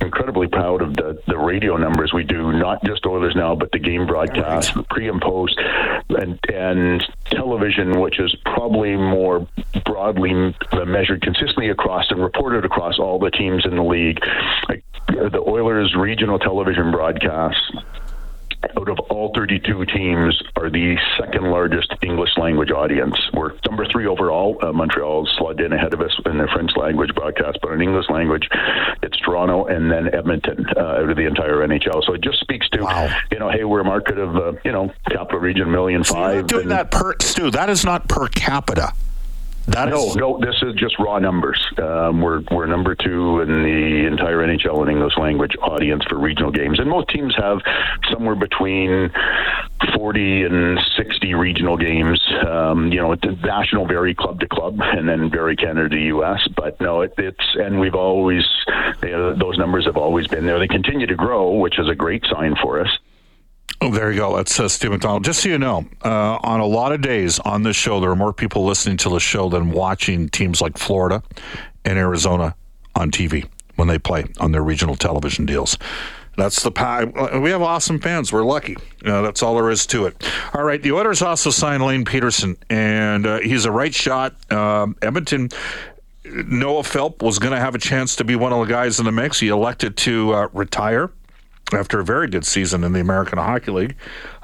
incredibly 0.00 0.48
proud 0.48 0.82
of 0.82 0.94
the 0.96 1.20
the 1.26 1.38
radio 1.38 1.76
numbers 1.76 2.12
we 2.12 2.24
do, 2.24 2.52
not 2.52 2.82
just 2.84 3.04
Oilers 3.06 3.36
now, 3.36 3.54
but 3.54 3.70
the 3.72 3.78
game 3.78 4.06
broadcast, 4.06 4.74
right. 4.74 4.88
pre 4.88 5.08
and 5.08 5.20
post, 5.20 5.58
and 6.08 6.38
and 6.52 7.04
television, 7.26 8.00
which 8.00 8.18
is 8.18 8.34
probably 8.44 8.96
more 8.96 9.46
broadly 9.84 10.54
uh, 10.72 10.84
measured 10.84 11.22
consistently 11.22 11.68
across 11.68 12.10
and 12.10 12.22
reported 12.22 12.64
across 12.64 12.98
all 12.98 13.18
the 13.18 13.30
teams 13.30 13.64
in 13.64 13.76
the 13.76 13.82
league. 13.82 14.20
Like 14.68 14.84
the 15.08 15.42
Oilers 15.46 15.94
regional 15.96 16.38
television 16.38 16.90
broadcasts 16.90 17.72
out 18.76 18.88
of 18.88 18.98
all 19.10 19.32
32 19.34 19.86
teams, 19.86 20.42
are 20.56 20.70
the 20.70 20.96
second 21.18 21.50
largest 21.50 21.94
English 22.02 22.30
language 22.36 22.70
audience. 22.70 23.16
We're 23.32 23.52
number 23.66 23.86
three 23.90 24.06
overall. 24.06 24.58
Uh, 24.62 24.72
Montreal 24.72 25.28
slid 25.38 25.60
in 25.60 25.72
ahead 25.72 25.94
of 25.94 26.00
us 26.00 26.14
in 26.26 26.38
the 26.38 26.48
French 26.52 26.72
language 26.76 27.14
broadcast, 27.14 27.58
but 27.62 27.72
in 27.72 27.80
English 27.80 28.06
language, 28.08 28.48
it's 29.02 29.18
Toronto 29.20 29.66
and 29.66 29.90
then 29.90 30.12
Edmonton 30.14 30.66
uh, 30.76 30.80
out 30.80 31.10
of 31.10 31.16
the 31.16 31.26
entire 31.26 31.66
NHL. 31.66 32.04
So 32.04 32.14
it 32.14 32.22
just 32.22 32.40
speaks 32.40 32.68
to, 32.70 32.82
wow. 32.82 33.16
you 33.30 33.38
know, 33.38 33.50
hey, 33.50 33.64
we're 33.64 33.80
a 33.80 33.84
market 33.84 34.18
of, 34.18 34.36
uh, 34.36 34.52
you 34.64 34.72
know, 34.72 34.92
capital 35.10 35.40
region 35.40 35.70
million 35.70 36.04
five. 36.04 36.46
doing 36.46 36.62
and, 36.62 36.70
that 36.72 36.90
per 36.90 37.14
Stu. 37.20 37.50
That 37.50 37.70
is 37.70 37.84
not 37.84 38.08
per 38.08 38.28
capita. 38.28 38.92
That 39.68 39.90
no, 39.90 40.06
is... 40.06 40.16
no. 40.16 40.38
This 40.40 40.56
is 40.62 40.74
just 40.74 40.98
raw 40.98 41.18
numbers. 41.18 41.62
Um, 41.76 42.22
we're 42.22 42.42
we're 42.50 42.66
number 42.66 42.94
two 42.94 43.40
in 43.40 43.62
the 43.62 44.06
entire 44.06 44.38
NHL 44.38 44.80
and 44.80 44.90
English 44.90 45.18
language 45.18 45.56
audience 45.60 46.04
for 46.08 46.18
regional 46.18 46.50
games, 46.50 46.78
and 46.78 46.88
most 46.88 47.08
teams 47.08 47.34
have 47.36 47.58
somewhere 48.10 48.34
between 48.34 49.10
forty 49.94 50.42
and 50.42 50.80
sixty 50.96 51.34
regional 51.34 51.76
games. 51.76 52.18
Um, 52.48 52.90
you 52.90 52.98
know, 52.98 53.12
it's 53.12 53.24
national 53.42 53.86
vary 53.86 54.14
club 54.14 54.40
to 54.40 54.48
club, 54.48 54.78
and 54.80 55.06
then 55.06 55.30
vary 55.30 55.54
Canada 55.54 55.90
to 55.90 56.00
U.S. 56.06 56.48
But 56.56 56.80
no, 56.80 57.02
it, 57.02 57.12
it's 57.18 57.56
and 57.56 57.78
we've 57.78 57.94
always 57.94 58.44
you 59.02 59.10
know, 59.10 59.34
those 59.34 59.58
numbers 59.58 59.84
have 59.84 59.98
always 59.98 60.26
been 60.28 60.46
there. 60.46 60.58
They 60.58 60.68
continue 60.68 61.06
to 61.06 61.14
grow, 61.14 61.52
which 61.52 61.78
is 61.78 61.88
a 61.90 61.94
great 61.94 62.24
sign 62.24 62.56
for 62.62 62.80
us. 62.80 62.98
Oh, 63.80 63.92
there 63.92 64.10
you 64.10 64.18
go. 64.18 64.36
That's 64.36 64.58
uh, 64.58 64.68
Steve 64.68 64.90
McDonald. 64.90 65.24
Just 65.24 65.42
so 65.42 65.48
you 65.48 65.58
know, 65.58 65.86
uh, 66.04 66.38
on 66.42 66.58
a 66.58 66.66
lot 66.66 66.92
of 66.92 67.00
days 67.00 67.38
on 67.40 67.62
this 67.62 67.76
show, 67.76 68.00
there 68.00 68.10
are 68.10 68.16
more 68.16 68.32
people 68.32 68.64
listening 68.64 68.96
to 68.98 69.08
the 69.08 69.20
show 69.20 69.48
than 69.48 69.70
watching 69.70 70.28
teams 70.28 70.60
like 70.60 70.76
Florida 70.76 71.22
and 71.84 71.96
Arizona 71.96 72.56
on 72.96 73.12
TV 73.12 73.48
when 73.76 73.86
they 73.86 73.98
play 73.98 74.24
on 74.40 74.50
their 74.50 74.64
regional 74.64 74.96
television 74.96 75.46
deals. 75.46 75.78
That's 76.36 76.62
the 76.62 76.70
pie. 76.70 77.04
We 77.04 77.50
have 77.50 77.62
awesome 77.62 78.00
fans. 78.00 78.32
We're 78.32 78.44
lucky. 78.44 78.76
Uh, 79.04 79.22
that's 79.22 79.42
all 79.42 79.56
there 79.56 79.70
is 79.70 79.86
to 79.88 80.06
it. 80.06 80.28
All 80.54 80.62
right. 80.62 80.80
The 80.80 80.92
Oilers 80.92 81.22
also 81.22 81.50
signed 81.50 81.84
Lane 81.84 82.04
Pederson, 82.04 82.56
and 82.70 83.26
uh, 83.26 83.40
he's 83.40 83.64
a 83.64 83.72
right 83.72 83.94
shot. 83.94 84.34
Um, 84.52 84.96
Edmonton 85.02 85.50
Noah 86.24 86.84
Philp 86.84 87.22
was 87.22 87.38
going 87.38 87.54
to 87.54 87.60
have 87.60 87.74
a 87.74 87.78
chance 87.78 88.16
to 88.16 88.24
be 88.24 88.36
one 88.36 88.52
of 88.52 88.66
the 88.66 88.72
guys 88.72 88.98
in 88.98 89.04
the 89.04 89.12
mix. 89.12 89.40
He 89.40 89.48
elected 89.48 89.96
to 89.98 90.32
uh, 90.32 90.48
retire 90.52 91.10
after 91.72 92.00
a 92.00 92.04
very 92.04 92.28
good 92.28 92.46
season 92.46 92.84
in 92.84 92.92
the 92.92 93.00
American 93.00 93.38
Hockey 93.38 93.70
League. 93.70 93.96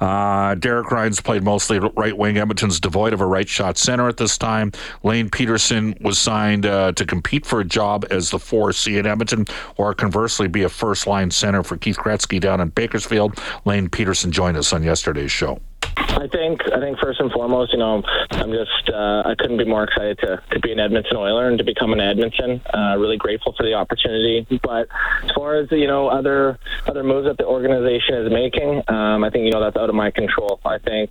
Uh, 0.04 0.54
Derek 0.56 0.90
Ryan's 0.90 1.22
played 1.22 1.42
mostly 1.42 1.78
right 1.78 2.16
wing. 2.16 2.36
Edmonton's 2.36 2.78
devoid 2.78 3.14
of 3.14 3.22
a 3.22 3.26
right 3.26 3.48
shot 3.48 3.78
center 3.78 4.06
at 4.06 4.18
this 4.18 4.36
time. 4.36 4.70
Lane 5.02 5.30
Pederson 5.30 5.98
was 6.02 6.18
signed 6.18 6.66
uh, 6.66 6.92
to 6.92 7.06
compete 7.06 7.46
for 7.46 7.60
a 7.60 7.64
job 7.64 8.04
as 8.10 8.28
the 8.28 8.36
4C 8.36 8.98
in 8.98 9.06
Edmonton, 9.06 9.46
or 9.78 9.94
conversely, 9.94 10.46
be 10.46 10.62
a 10.62 10.68
first 10.68 11.06
line 11.06 11.30
center 11.30 11.62
for 11.62 11.78
Keith 11.78 11.96
Gretzky 11.96 12.38
down 12.38 12.60
in 12.60 12.68
Bakersfield. 12.68 13.40
Lane 13.64 13.88
Pederson 13.88 14.30
joined 14.30 14.58
us 14.58 14.74
on 14.74 14.82
yesterday's 14.82 15.32
show. 15.32 15.58
I 15.96 16.26
think 16.28 16.60
I 16.72 16.80
think 16.80 16.98
first 16.98 17.20
and 17.20 17.30
foremost, 17.32 17.72
you 17.72 17.78
know, 17.78 18.02
I'm 18.30 18.50
just 18.50 18.90
uh, 18.92 19.22
I 19.24 19.34
couldn't 19.38 19.58
be 19.58 19.64
more 19.64 19.84
excited 19.84 20.18
to, 20.20 20.42
to 20.50 20.60
be 20.60 20.72
an 20.72 20.80
Edmonton 20.80 21.16
Oiler 21.16 21.48
and 21.48 21.58
to 21.58 21.64
become 21.64 21.92
an 21.92 22.00
Edmonton. 22.00 22.60
Uh, 22.72 22.96
really 22.98 23.16
grateful 23.16 23.52
for 23.56 23.64
the 23.64 23.74
opportunity. 23.74 24.46
But 24.62 24.88
as 25.24 25.30
far 25.32 25.56
as 25.56 25.70
you 25.70 25.86
know, 25.86 26.08
other 26.08 26.58
other 26.86 27.02
moves 27.02 27.26
that 27.26 27.36
the 27.38 27.46
organization 27.46 28.14
is 28.14 28.32
making, 28.32 28.82
um, 28.88 29.24
I 29.24 29.30
think 29.30 29.44
you 29.44 29.50
know 29.50 29.60
that's 29.60 29.76
out 29.76 29.88
of 29.88 29.93
my 29.94 30.10
control. 30.10 30.60
I 30.64 30.78
think 30.78 31.10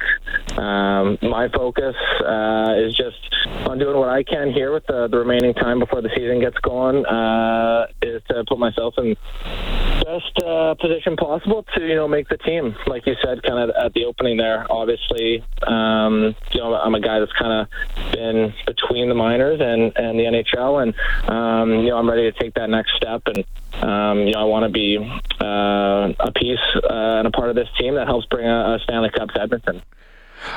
um, 0.57 1.17
my 1.21 1.49
focus 1.49 1.95
uh, 2.25 2.73
is 2.77 2.95
just 2.95 3.17
on 3.67 3.79
doing 3.79 3.97
what 3.97 4.09
I 4.09 4.23
can 4.23 4.51
here 4.51 4.73
with 4.73 4.85
the, 4.87 5.07
the 5.07 5.17
remaining 5.17 5.53
time 5.53 5.79
before 5.79 6.01
the 6.01 6.09
season 6.15 6.39
gets 6.39 6.57
going. 6.59 7.05
Uh, 7.05 7.87
is 8.01 8.21
to 8.29 8.43
put 8.47 8.59
myself 8.59 8.95
in 8.97 9.15
best 10.03 10.43
uh, 10.45 10.75
position 10.75 11.15
possible 11.15 11.65
to 11.75 11.87
you 11.87 11.95
know 11.95 12.07
make 12.07 12.27
the 12.27 12.37
team, 12.37 12.75
like 12.87 13.05
you 13.05 13.15
said, 13.23 13.41
kind 13.43 13.69
of 13.69 13.75
at 13.75 13.93
the 13.93 14.05
opening 14.05 14.37
there 14.37 14.65
obviously, 14.69 15.43
um, 15.67 16.35
you 16.51 16.59
know, 16.59 16.75
I'm 16.75 16.95
a 16.95 16.99
guy 16.99 17.19
that's 17.19 17.31
kind 17.33 17.53
of 17.61 18.11
been 18.11 18.53
between 18.65 19.09
the 19.09 19.15
minors 19.15 19.59
and, 19.61 19.93
and 19.95 20.19
the 20.19 20.23
NHL, 20.23 20.81
and 20.81 21.29
um, 21.29 21.83
you 21.83 21.89
know, 21.89 21.97
I'm 21.97 22.09
ready 22.09 22.29
to 22.29 22.37
take 22.37 22.53
that 22.55 22.69
next 22.69 22.95
step. 22.95 23.21
And 23.27 23.45
um, 23.81 24.19
you 24.19 24.33
know, 24.33 24.39
I 24.39 24.43
want 24.43 24.63
to 24.63 24.69
be 24.69 24.97
uh, 24.97 26.13
a 26.19 26.31
piece 26.35 26.59
uh, 26.75 27.19
and 27.19 27.27
a 27.27 27.31
part 27.31 27.49
of 27.49 27.55
this 27.55 27.69
team 27.79 27.95
that 27.95 28.07
helps 28.07 28.25
bring 28.27 28.45
a, 28.45 28.75
a 28.75 28.79
Stanley 28.83 29.09
Cup 29.09 29.29
to 29.29 29.41
Edmonton. 29.41 29.81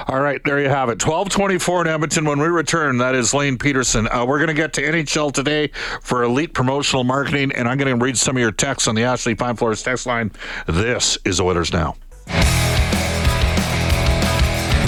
All 0.08 0.20
right, 0.20 0.40
there 0.44 0.60
you 0.60 0.68
have 0.68 0.88
it. 0.88 1.04
1224 1.04 1.82
in 1.82 1.86
Edmonton. 1.86 2.24
When 2.24 2.40
we 2.40 2.48
return, 2.48 2.98
that 2.98 3.14
is 3.14 3.32
Lane 3.32 3.56
Pederson. 3.56 4.08
Uh, 4.10 4.26
we're 4.26 4.38
going 4.38 4.48
to 4.48 4.54
get 4.54 4.72
to 4.74 4.82
NHL 4.82 5.32
today 5.32 5.68
for 6.02 6.24
elite 6.24 6.54
promotional 6.54 7.04
marketing, 7.04 7.52
and 7.52 7.68
I'm 7.68 7.78
going 7.78 7.96
to 7.96 8.04
read 8.04 8.18
some 8.18 8.36
of 8.36 8.40
your 8.40 8.52
texts 8.52 8.88
on 8.88 8.94
the 8.94 9.04
Ashley 9.04 9.34
Fine 9.34 9.56
Floors 9.56 9.82
text 9.82 10.06
line. 10.06 10.32
This 10.66 11.18
is 11.24 11.40
Oilers 11.40 11.72
Now. 11.72 11.96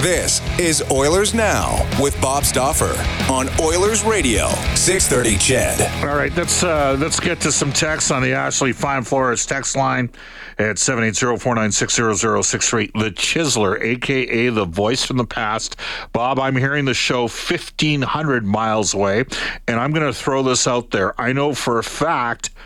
This 0.01 0.41
is 0.57 0.81
Oilers 0.91 1.33
Now 1.33 1.85
with 2.01 2.19
Bob 2.21 2.45
Stauffer 2.45 2.95
on 3.29 3.49
Oilers 3.59 4.05
Radio, 4.05 4.47
630 4.73 5.37
CHED. 5.37 6.05
All 6.07 6.15
right, 6.15 6.33
let's 6.37 6.63
uh, 6.63 6.95
let's 6.97 7.19
get 7.19 7.41
to 7.41 7.51
some 7.51 7.73
text 7.73 8.09
on 8.09 8.21
the 8.21 8.31
Ashley 8.31 8.71
Fine 8.71 9.03
Floors 9.03 9.45
text 9.45 9.75
line 9.75 10.09
at 10.57 10.77
780-496-0063. 10.77 12.93
The 12.93 13.11
Chiseler, 13.11 13.77
a.k.a. 13.81 14.49
the 14.51 14.63
voice 14.63 15.03
from 15.03 15.17
the 15.17 15.25
past. 15.25 15.75
Bob, 16.13 16.39
I'm 16.39 16.55
hearing 16.55 16.85
the 16.85 16.93
show 16.93 17.23
1,500 17.23 18.45
miles 18.45 18.93
away, 18.93 19.25
and 19.67 19.81
I'm 19.81 19.91
going 19.91 20.07
to 20.07 20.13
throw 20.13 20.43
this 20.43 20.65
out 20.65 20.91
there. 20.91 21.19
I 21.19 21.33
know 21.33 21.53
for 21.53 21.77
a 21.77 21.83
fact– 21.83 22.51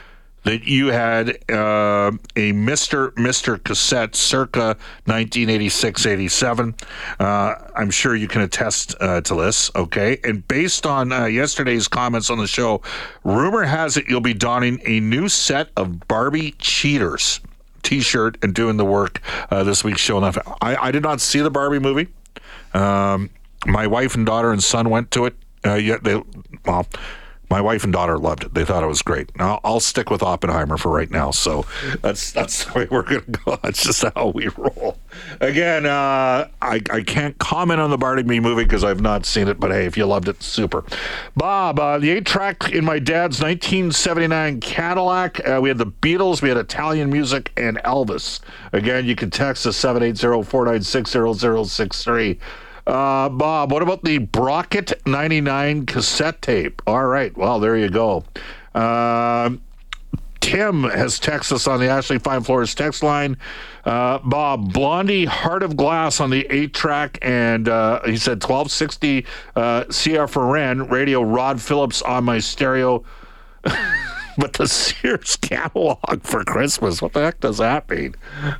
that 0.44 0.64
you 0.66 0.88
had 0.88 1.30
uh, 1.50 2.12
a 2.36 2.52
Mr. 2.52 3.12
Mr. 3.14 3.64
cassette 3.64 4.16
circa 4.16 4.78
1986-87. 5.08 6.82
Uh, 7.20 7.56
I'm 7.76 7.90
sure 7.90 8.16
you 8.16 8.28
can 8.28 8.42
attest 8.42 8.96
uh, 9.00 9.22
to 9.22 9.36
this, 9.36 9.72
okay? 9.76 10.20
And 10.24 10.48
based 10.48 10.86
on 10.86 11.12
uh, 11.12 11.26
yesterday's 11.26 11.88
comments 11.88 12.30
on 12.30 12.38
the 12.38 12.48
show, 12.48 12.82
rumor 13.24 13.64
has 13.64 13.98
it 13.98 14.08
you'll 14.08 14.22
be 14.22 14.34
donning 14.34 14.82
a 14.86 15.00
new 15.00 15.30
set 15.30 15.70
of 15.78 16.08
Barbie 16.08 16.52
cheaters 16.60 17.40
T-shirt 17.84 18.38
and 18.42 18.54
doing 18.54 18.78
the 18.78 18.86
work 18.86 19.22
uh, 19.52 19.64
this 19.64 19.84
week's 19.84 20.02
show. 20.02 20.24
I, 20.24 20.34
I 20.62 20.92
did 20.92 21.04
not 21.04 21.22
see 21.22 21.42
the 21.42 21.52
Barbie 21.52 21.80
movie. 21.80 22.08
Um, 22.74 23.30
my 23.66 23.88
wife 23.88 24.16
and 24.16 24.26
daughter 24.26 24.52
and 24.52 24.64
son 24.64 24.90
went 24.90 25.12
to 25.12 25.26
it. 25.26 25.36
Uh, 25.66 25.76
yet 25.76 26.04
they 26.04 26.22
well 26.66 26.88
my 27.54 27.62
wife 27.62 27.84
and 27.84 27.94
daughter 27.94 28.18
loved 28.18 28.46
it. 28.46 28.56
They 28.56 28.66
thought 28.66 28.84
it 28.84 28.88
was 28.88 29.04
great. 29.04 29.30
I'll, 29.38 29.60
I'll 29.64 29.80
stick 29.80 30.10
with 30.10 30.24
Oppenheimer 30.24 30.76
for 30.76 30.92
right 30.92 31.12
now. 31.12 31.30
So 31.30 31.68
that's 32.02 32.32
that's 32.32 32.66
the 32.66 32.74
way 32.74 32.88
we're 32.90 33.04
going 33.04 33.26
to 33.26 33.40
go. 33.46 33.60
That's 33.62 33.84
just 33.84 34.04
how 34.16 34.30
we 34.30 34.48
roll. 34.58 34.98
Again, 35.40 35.86
uh, 35.86 36.48
I, 36.64 36.82
I 36.90 37.04
can't 37.04 37.38
comment 37.38 37.80
on 37.80 37.92
the 37.92 37.98
Barney 37.98 38.24
Barnaby 38.24 38.40
movie 38.40 38.64
because 38.64 38.84
I've 38.84 39.02
not 39.02 39.28
seen 39.28 39.48
it. 39.48 39.60
But 39.60 39.70
hey, 39.70 39.86
if 39.86 39.96
you 39.98 40.08
loved 40.08 40.30
it, 40.30 40.42
super. 40.42 40.84
Bob, 41.38 41.80
uh, 41.80 42.00
the 42.00 42.10
eight 42.10 42.26
track 42.26 42.72
in 42.72 42.84
my 42.84 42.98
dad's 42.98 43.40
1979 43.40 44.60
Cadillac. 44.60 45.48
Uh, 45.48 45.60
we 45.62 45.70
had 45.70 45.78
the 45.78 45.86
Beatles, 45.86 46.42
we 46.42 46.50
had 46.50 46.58
Italian 46.58 47.12
music, 47.12 47.52
and 47.56 47.78
Elvis. 47.84 48.40
Again, 48.72 49.06
you 49.06 49.16
can 49.16 49.30
text 49.30 49.68
us 49.68 49.78
780 49.78 50.50
496 50.50 51.70
0063. 51.70 52.40
Uh, 52.86 53.30
Bob, 53.30 53.72
what 53.72 53.82
about 53.82 54.04
the 54.04 54.18
Brocket 54.18 54.94
99 55.06 55.86
cassette 55.86 56.42
tape? 56.42 56.82
All 56.86 57.06
right. 57.06 57.36
Well, 57.38 57.60
there 57.60 57.78
you 57.78 57.90
go. 57.90 58.26
Uh, 58.76 59.52
Tim 60.42 60.84
has 60.84 61.22
texted 61.22 61.54
us 61.54 61.68
on 61.68 61.80
the 61.80 61.88
Ashley 61.88 62.20
Fine 62.20 62.44
Floors 62.44 62.76
text 62.76 63.02
line. 63.02 63.38
Uh, 63.86 64.20
Bob, 64.20 64.74
Blondie 64.74 65.24
Heart 65.24 65.64
of 65.64 65.78
Glass 65.78 66.20
on 66.20 66.30
the 66.30 66.46
8 66.50 66.74
track, 66.74 67.18
and 67.22 67.70
uh, 67.70 68.02
he 68.04 68.18
said 68.18 68.44
1260 68.44 69.26
uh, 69.56 69.84
CFRN 69.86 70.92
radio 70.92 71.22
Rod 71.22 71.62
Phillips 71.62 72.02
on 72.02 72.26
my 72.26 72.40
stereo. 72.40 73.06
but 74.38 74.54
the 74.54 74.68
Sears 74.68 75.38
catalog 75.38 76.24
for 76.24 76.44
Christmas, 76.44 77.02
what 77.02 77.14
the 77.14 77.22
heck 77.22 77.40
does 77.40 77.60
that 77.60 77.90
mean? 77.90 78.14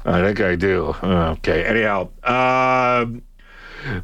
I 0.06 0.22
think 0.22 0.40
I 0.40 0.56
do. 0.56 0.96
Okay. 1.04 1.66
Anyhow, 1.66 2.10
uh, 2.24 3.06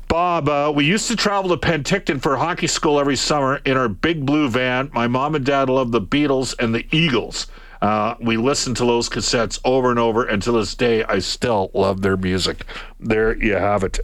Bob, 0.08 0.50
uh, 0.50 0.72
we 0.74 0.86
used 0.86 1.08
to 1.08 1.16
travel 1.16 1.56
to 1.56 1.58
Penticton 1.58 2.22
for 2.22 2.38
hockey 2.38 2.68
school 2.68 3.00
every 3.00 3.16
summer 3.16 3.58
in 3.66 3.78
our 3.78 3.90
big 3.90 4.26
blue 4.26 4.50
van. 4.50 4.90
My 4.94 5.08
mom 5.08 5.36
and 5.36 5.46
dad 5.46 5.70
loved 5.70 5.92
the 5.92 6.02
Beatles 6.02 6.56
and 6.60 6.74
the 6.74 6.86
Eagles. 6.92 7.48
Uh, 7.82 8.16
we 8.20 8.38
listened 8.38 8.76
to 8.78 8.86
those 8.86 9.10
cassettes 9.10 9.60
over 9.64 9.90
and 9.90 10.00
over, 10.00 10.26
and 10.26 10.42
to 10.44 10.52
this 10.52 10.76
day, 10.76 11.04
I 11.04 11.20
still 11.20 11.72
love 11.74 12.02
their 12.02 12.18
music. 12.18 12.66
There 13.00 13.36
you 13.42 13.54
have 13.54 13.84
it. 13.84 14.00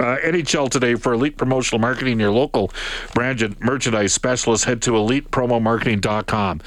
Uh, 0.00 0.16
NHL 0.24 0.70
today 0.70 0.94
for 0.94 1.14
elite 1.14 1.36
promotional 1.36 1.80
marketing. 1.80 2.20
Your 2.20 2.30
local 2.30 2.70
branded 3.14 3.60
merchandise 3.60 4.14
specialist. 4.14 4.64
Head 4.64 4.80
to 4.82 4.92
elitepromomarketing.com. 4.92 6.60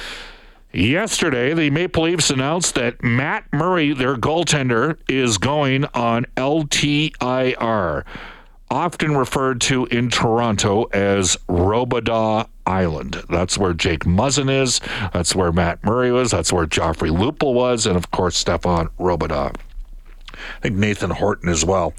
Yesterday, 0.73 1.53
the 1.53 1.69
Maple 1.69 2.03
Leafs 2.03 2.29
announced 2.29 2.75
that 2.75 3.01
Matt 3.03 3.45
Murray, 3.53 3.93
their 3.93 4.15
goaltender, 4.15 4.97
is 5.07 5.37
going 5.37 5.85
on 5.93 6.25
LTIR 6.35 8.05
often 8.71 9.17
referred 9.17 9.59
to 9.59 9.85
in 9.87 10.09
Toronto 10.09 10.85
as 10.85 11.37
Robidas 11.49 12.47
Island. 12.65 13.21
That's 13.29 13.57
where 13.57 13.73
Jake 13.73 14.05
Muzzin 14.05 14.49
is. 14.49 14.79
That's 15.13 15.35
where 15.35 15.51
Matt 15.51 15.83
Murray 15.83 16.11
was. 16.11 16.31
That's 16.31 16.53
where 16.53 16.65
Joffrey 16.65 17.11
Lupul 17.15 17.53
was. 17.53 17.85
And 17.85 17.97
of 17.97 18.09
course, 18.11 18.41
Stéphane 18.41 18.89
Robidas. 18.97 19.55
I 20.57 20.59
think 20.61 20.75
Nathan 20.75 21.09
Horton 21.09 21.49
as 21.49 21.65
well. 21.65 21.93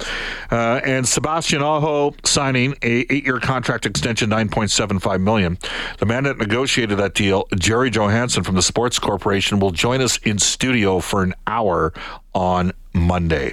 Uh, 0.50 0.81
and 0.85 1.07
Sebastian 1.07 1.62
Aho 1.62 2.14
signing 2.24 2.74
a 2.83 3.07
eight-year 3.12 3.40
contract 3.40 3.87
extension, 3.87 4.28
nine 4.28 4.48
point 4.48 4.70
seven 4.70 4.98
five 4.98 5.20
million. 5.20 5.59
The 5.98 6.07
man 6.07 6.24
that 6.24 6.38
negotiated 6.38 6.98
that 6.98 7.14
deal, 7.14 7.46
Gerry 7.57 7.90
Johannson 7.90 8.42
from 8.42 8.55
the 8.55 8.62
Sports 8.62 8.98
Corporation, 8.98 9.61
will 9.61 9.70
join 9.70 10.00
us 10.00 10.18
in 10.18 10.38
studio 10.38 11.00
for 11.00 11.22
an 11.22 11.35
hour 11.46 11.92
on 12.35 12.72
Monday. 12.94 13.52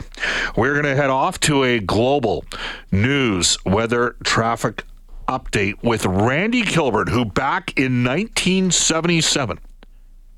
We're 0.56 0.74
going 0.74 0.86
to 0.86 0.96
head 0.96 1.10
off 1.10 1.40
to 1.42 1.64
a 1.64 1.80
global 1.80 2.46
news 2.92 3.58
weather 3.66 4.16
traffic 4.24 4.84
update 5.28 5.82
with 5.84 6.06
Randy 6.06 6.64
Kilburn, 6.64 7.08
who 7.08 7.24
back 7.24 7.78
in 7.78 8.04
1977 8.04 9.60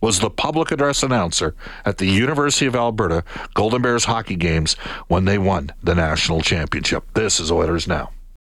was 0.01 0.19
the 0.19 0.29
public 0.29 0.71
address 0.71 1.03
announcer 1.03 1.55
at 1.85 1.99
the 1.99 2.07
University 2.07 2.65
of 2.65 2.75
Alberta 2.75 3.23
Golden 3.53 3.81
Bears 3.81 4.05
hockey 4.05 4.35
games 4.35 4.73
when 5.07 5.25
they 5.25 5.37
won 5.37 5.71
the 5.81 5.95
national 5.95 6.41
championship. 6.41 7.05
This 7.13 7.39
is 7.39 7.51
Oilers 7.51 7.87
Now. 7.87 8.09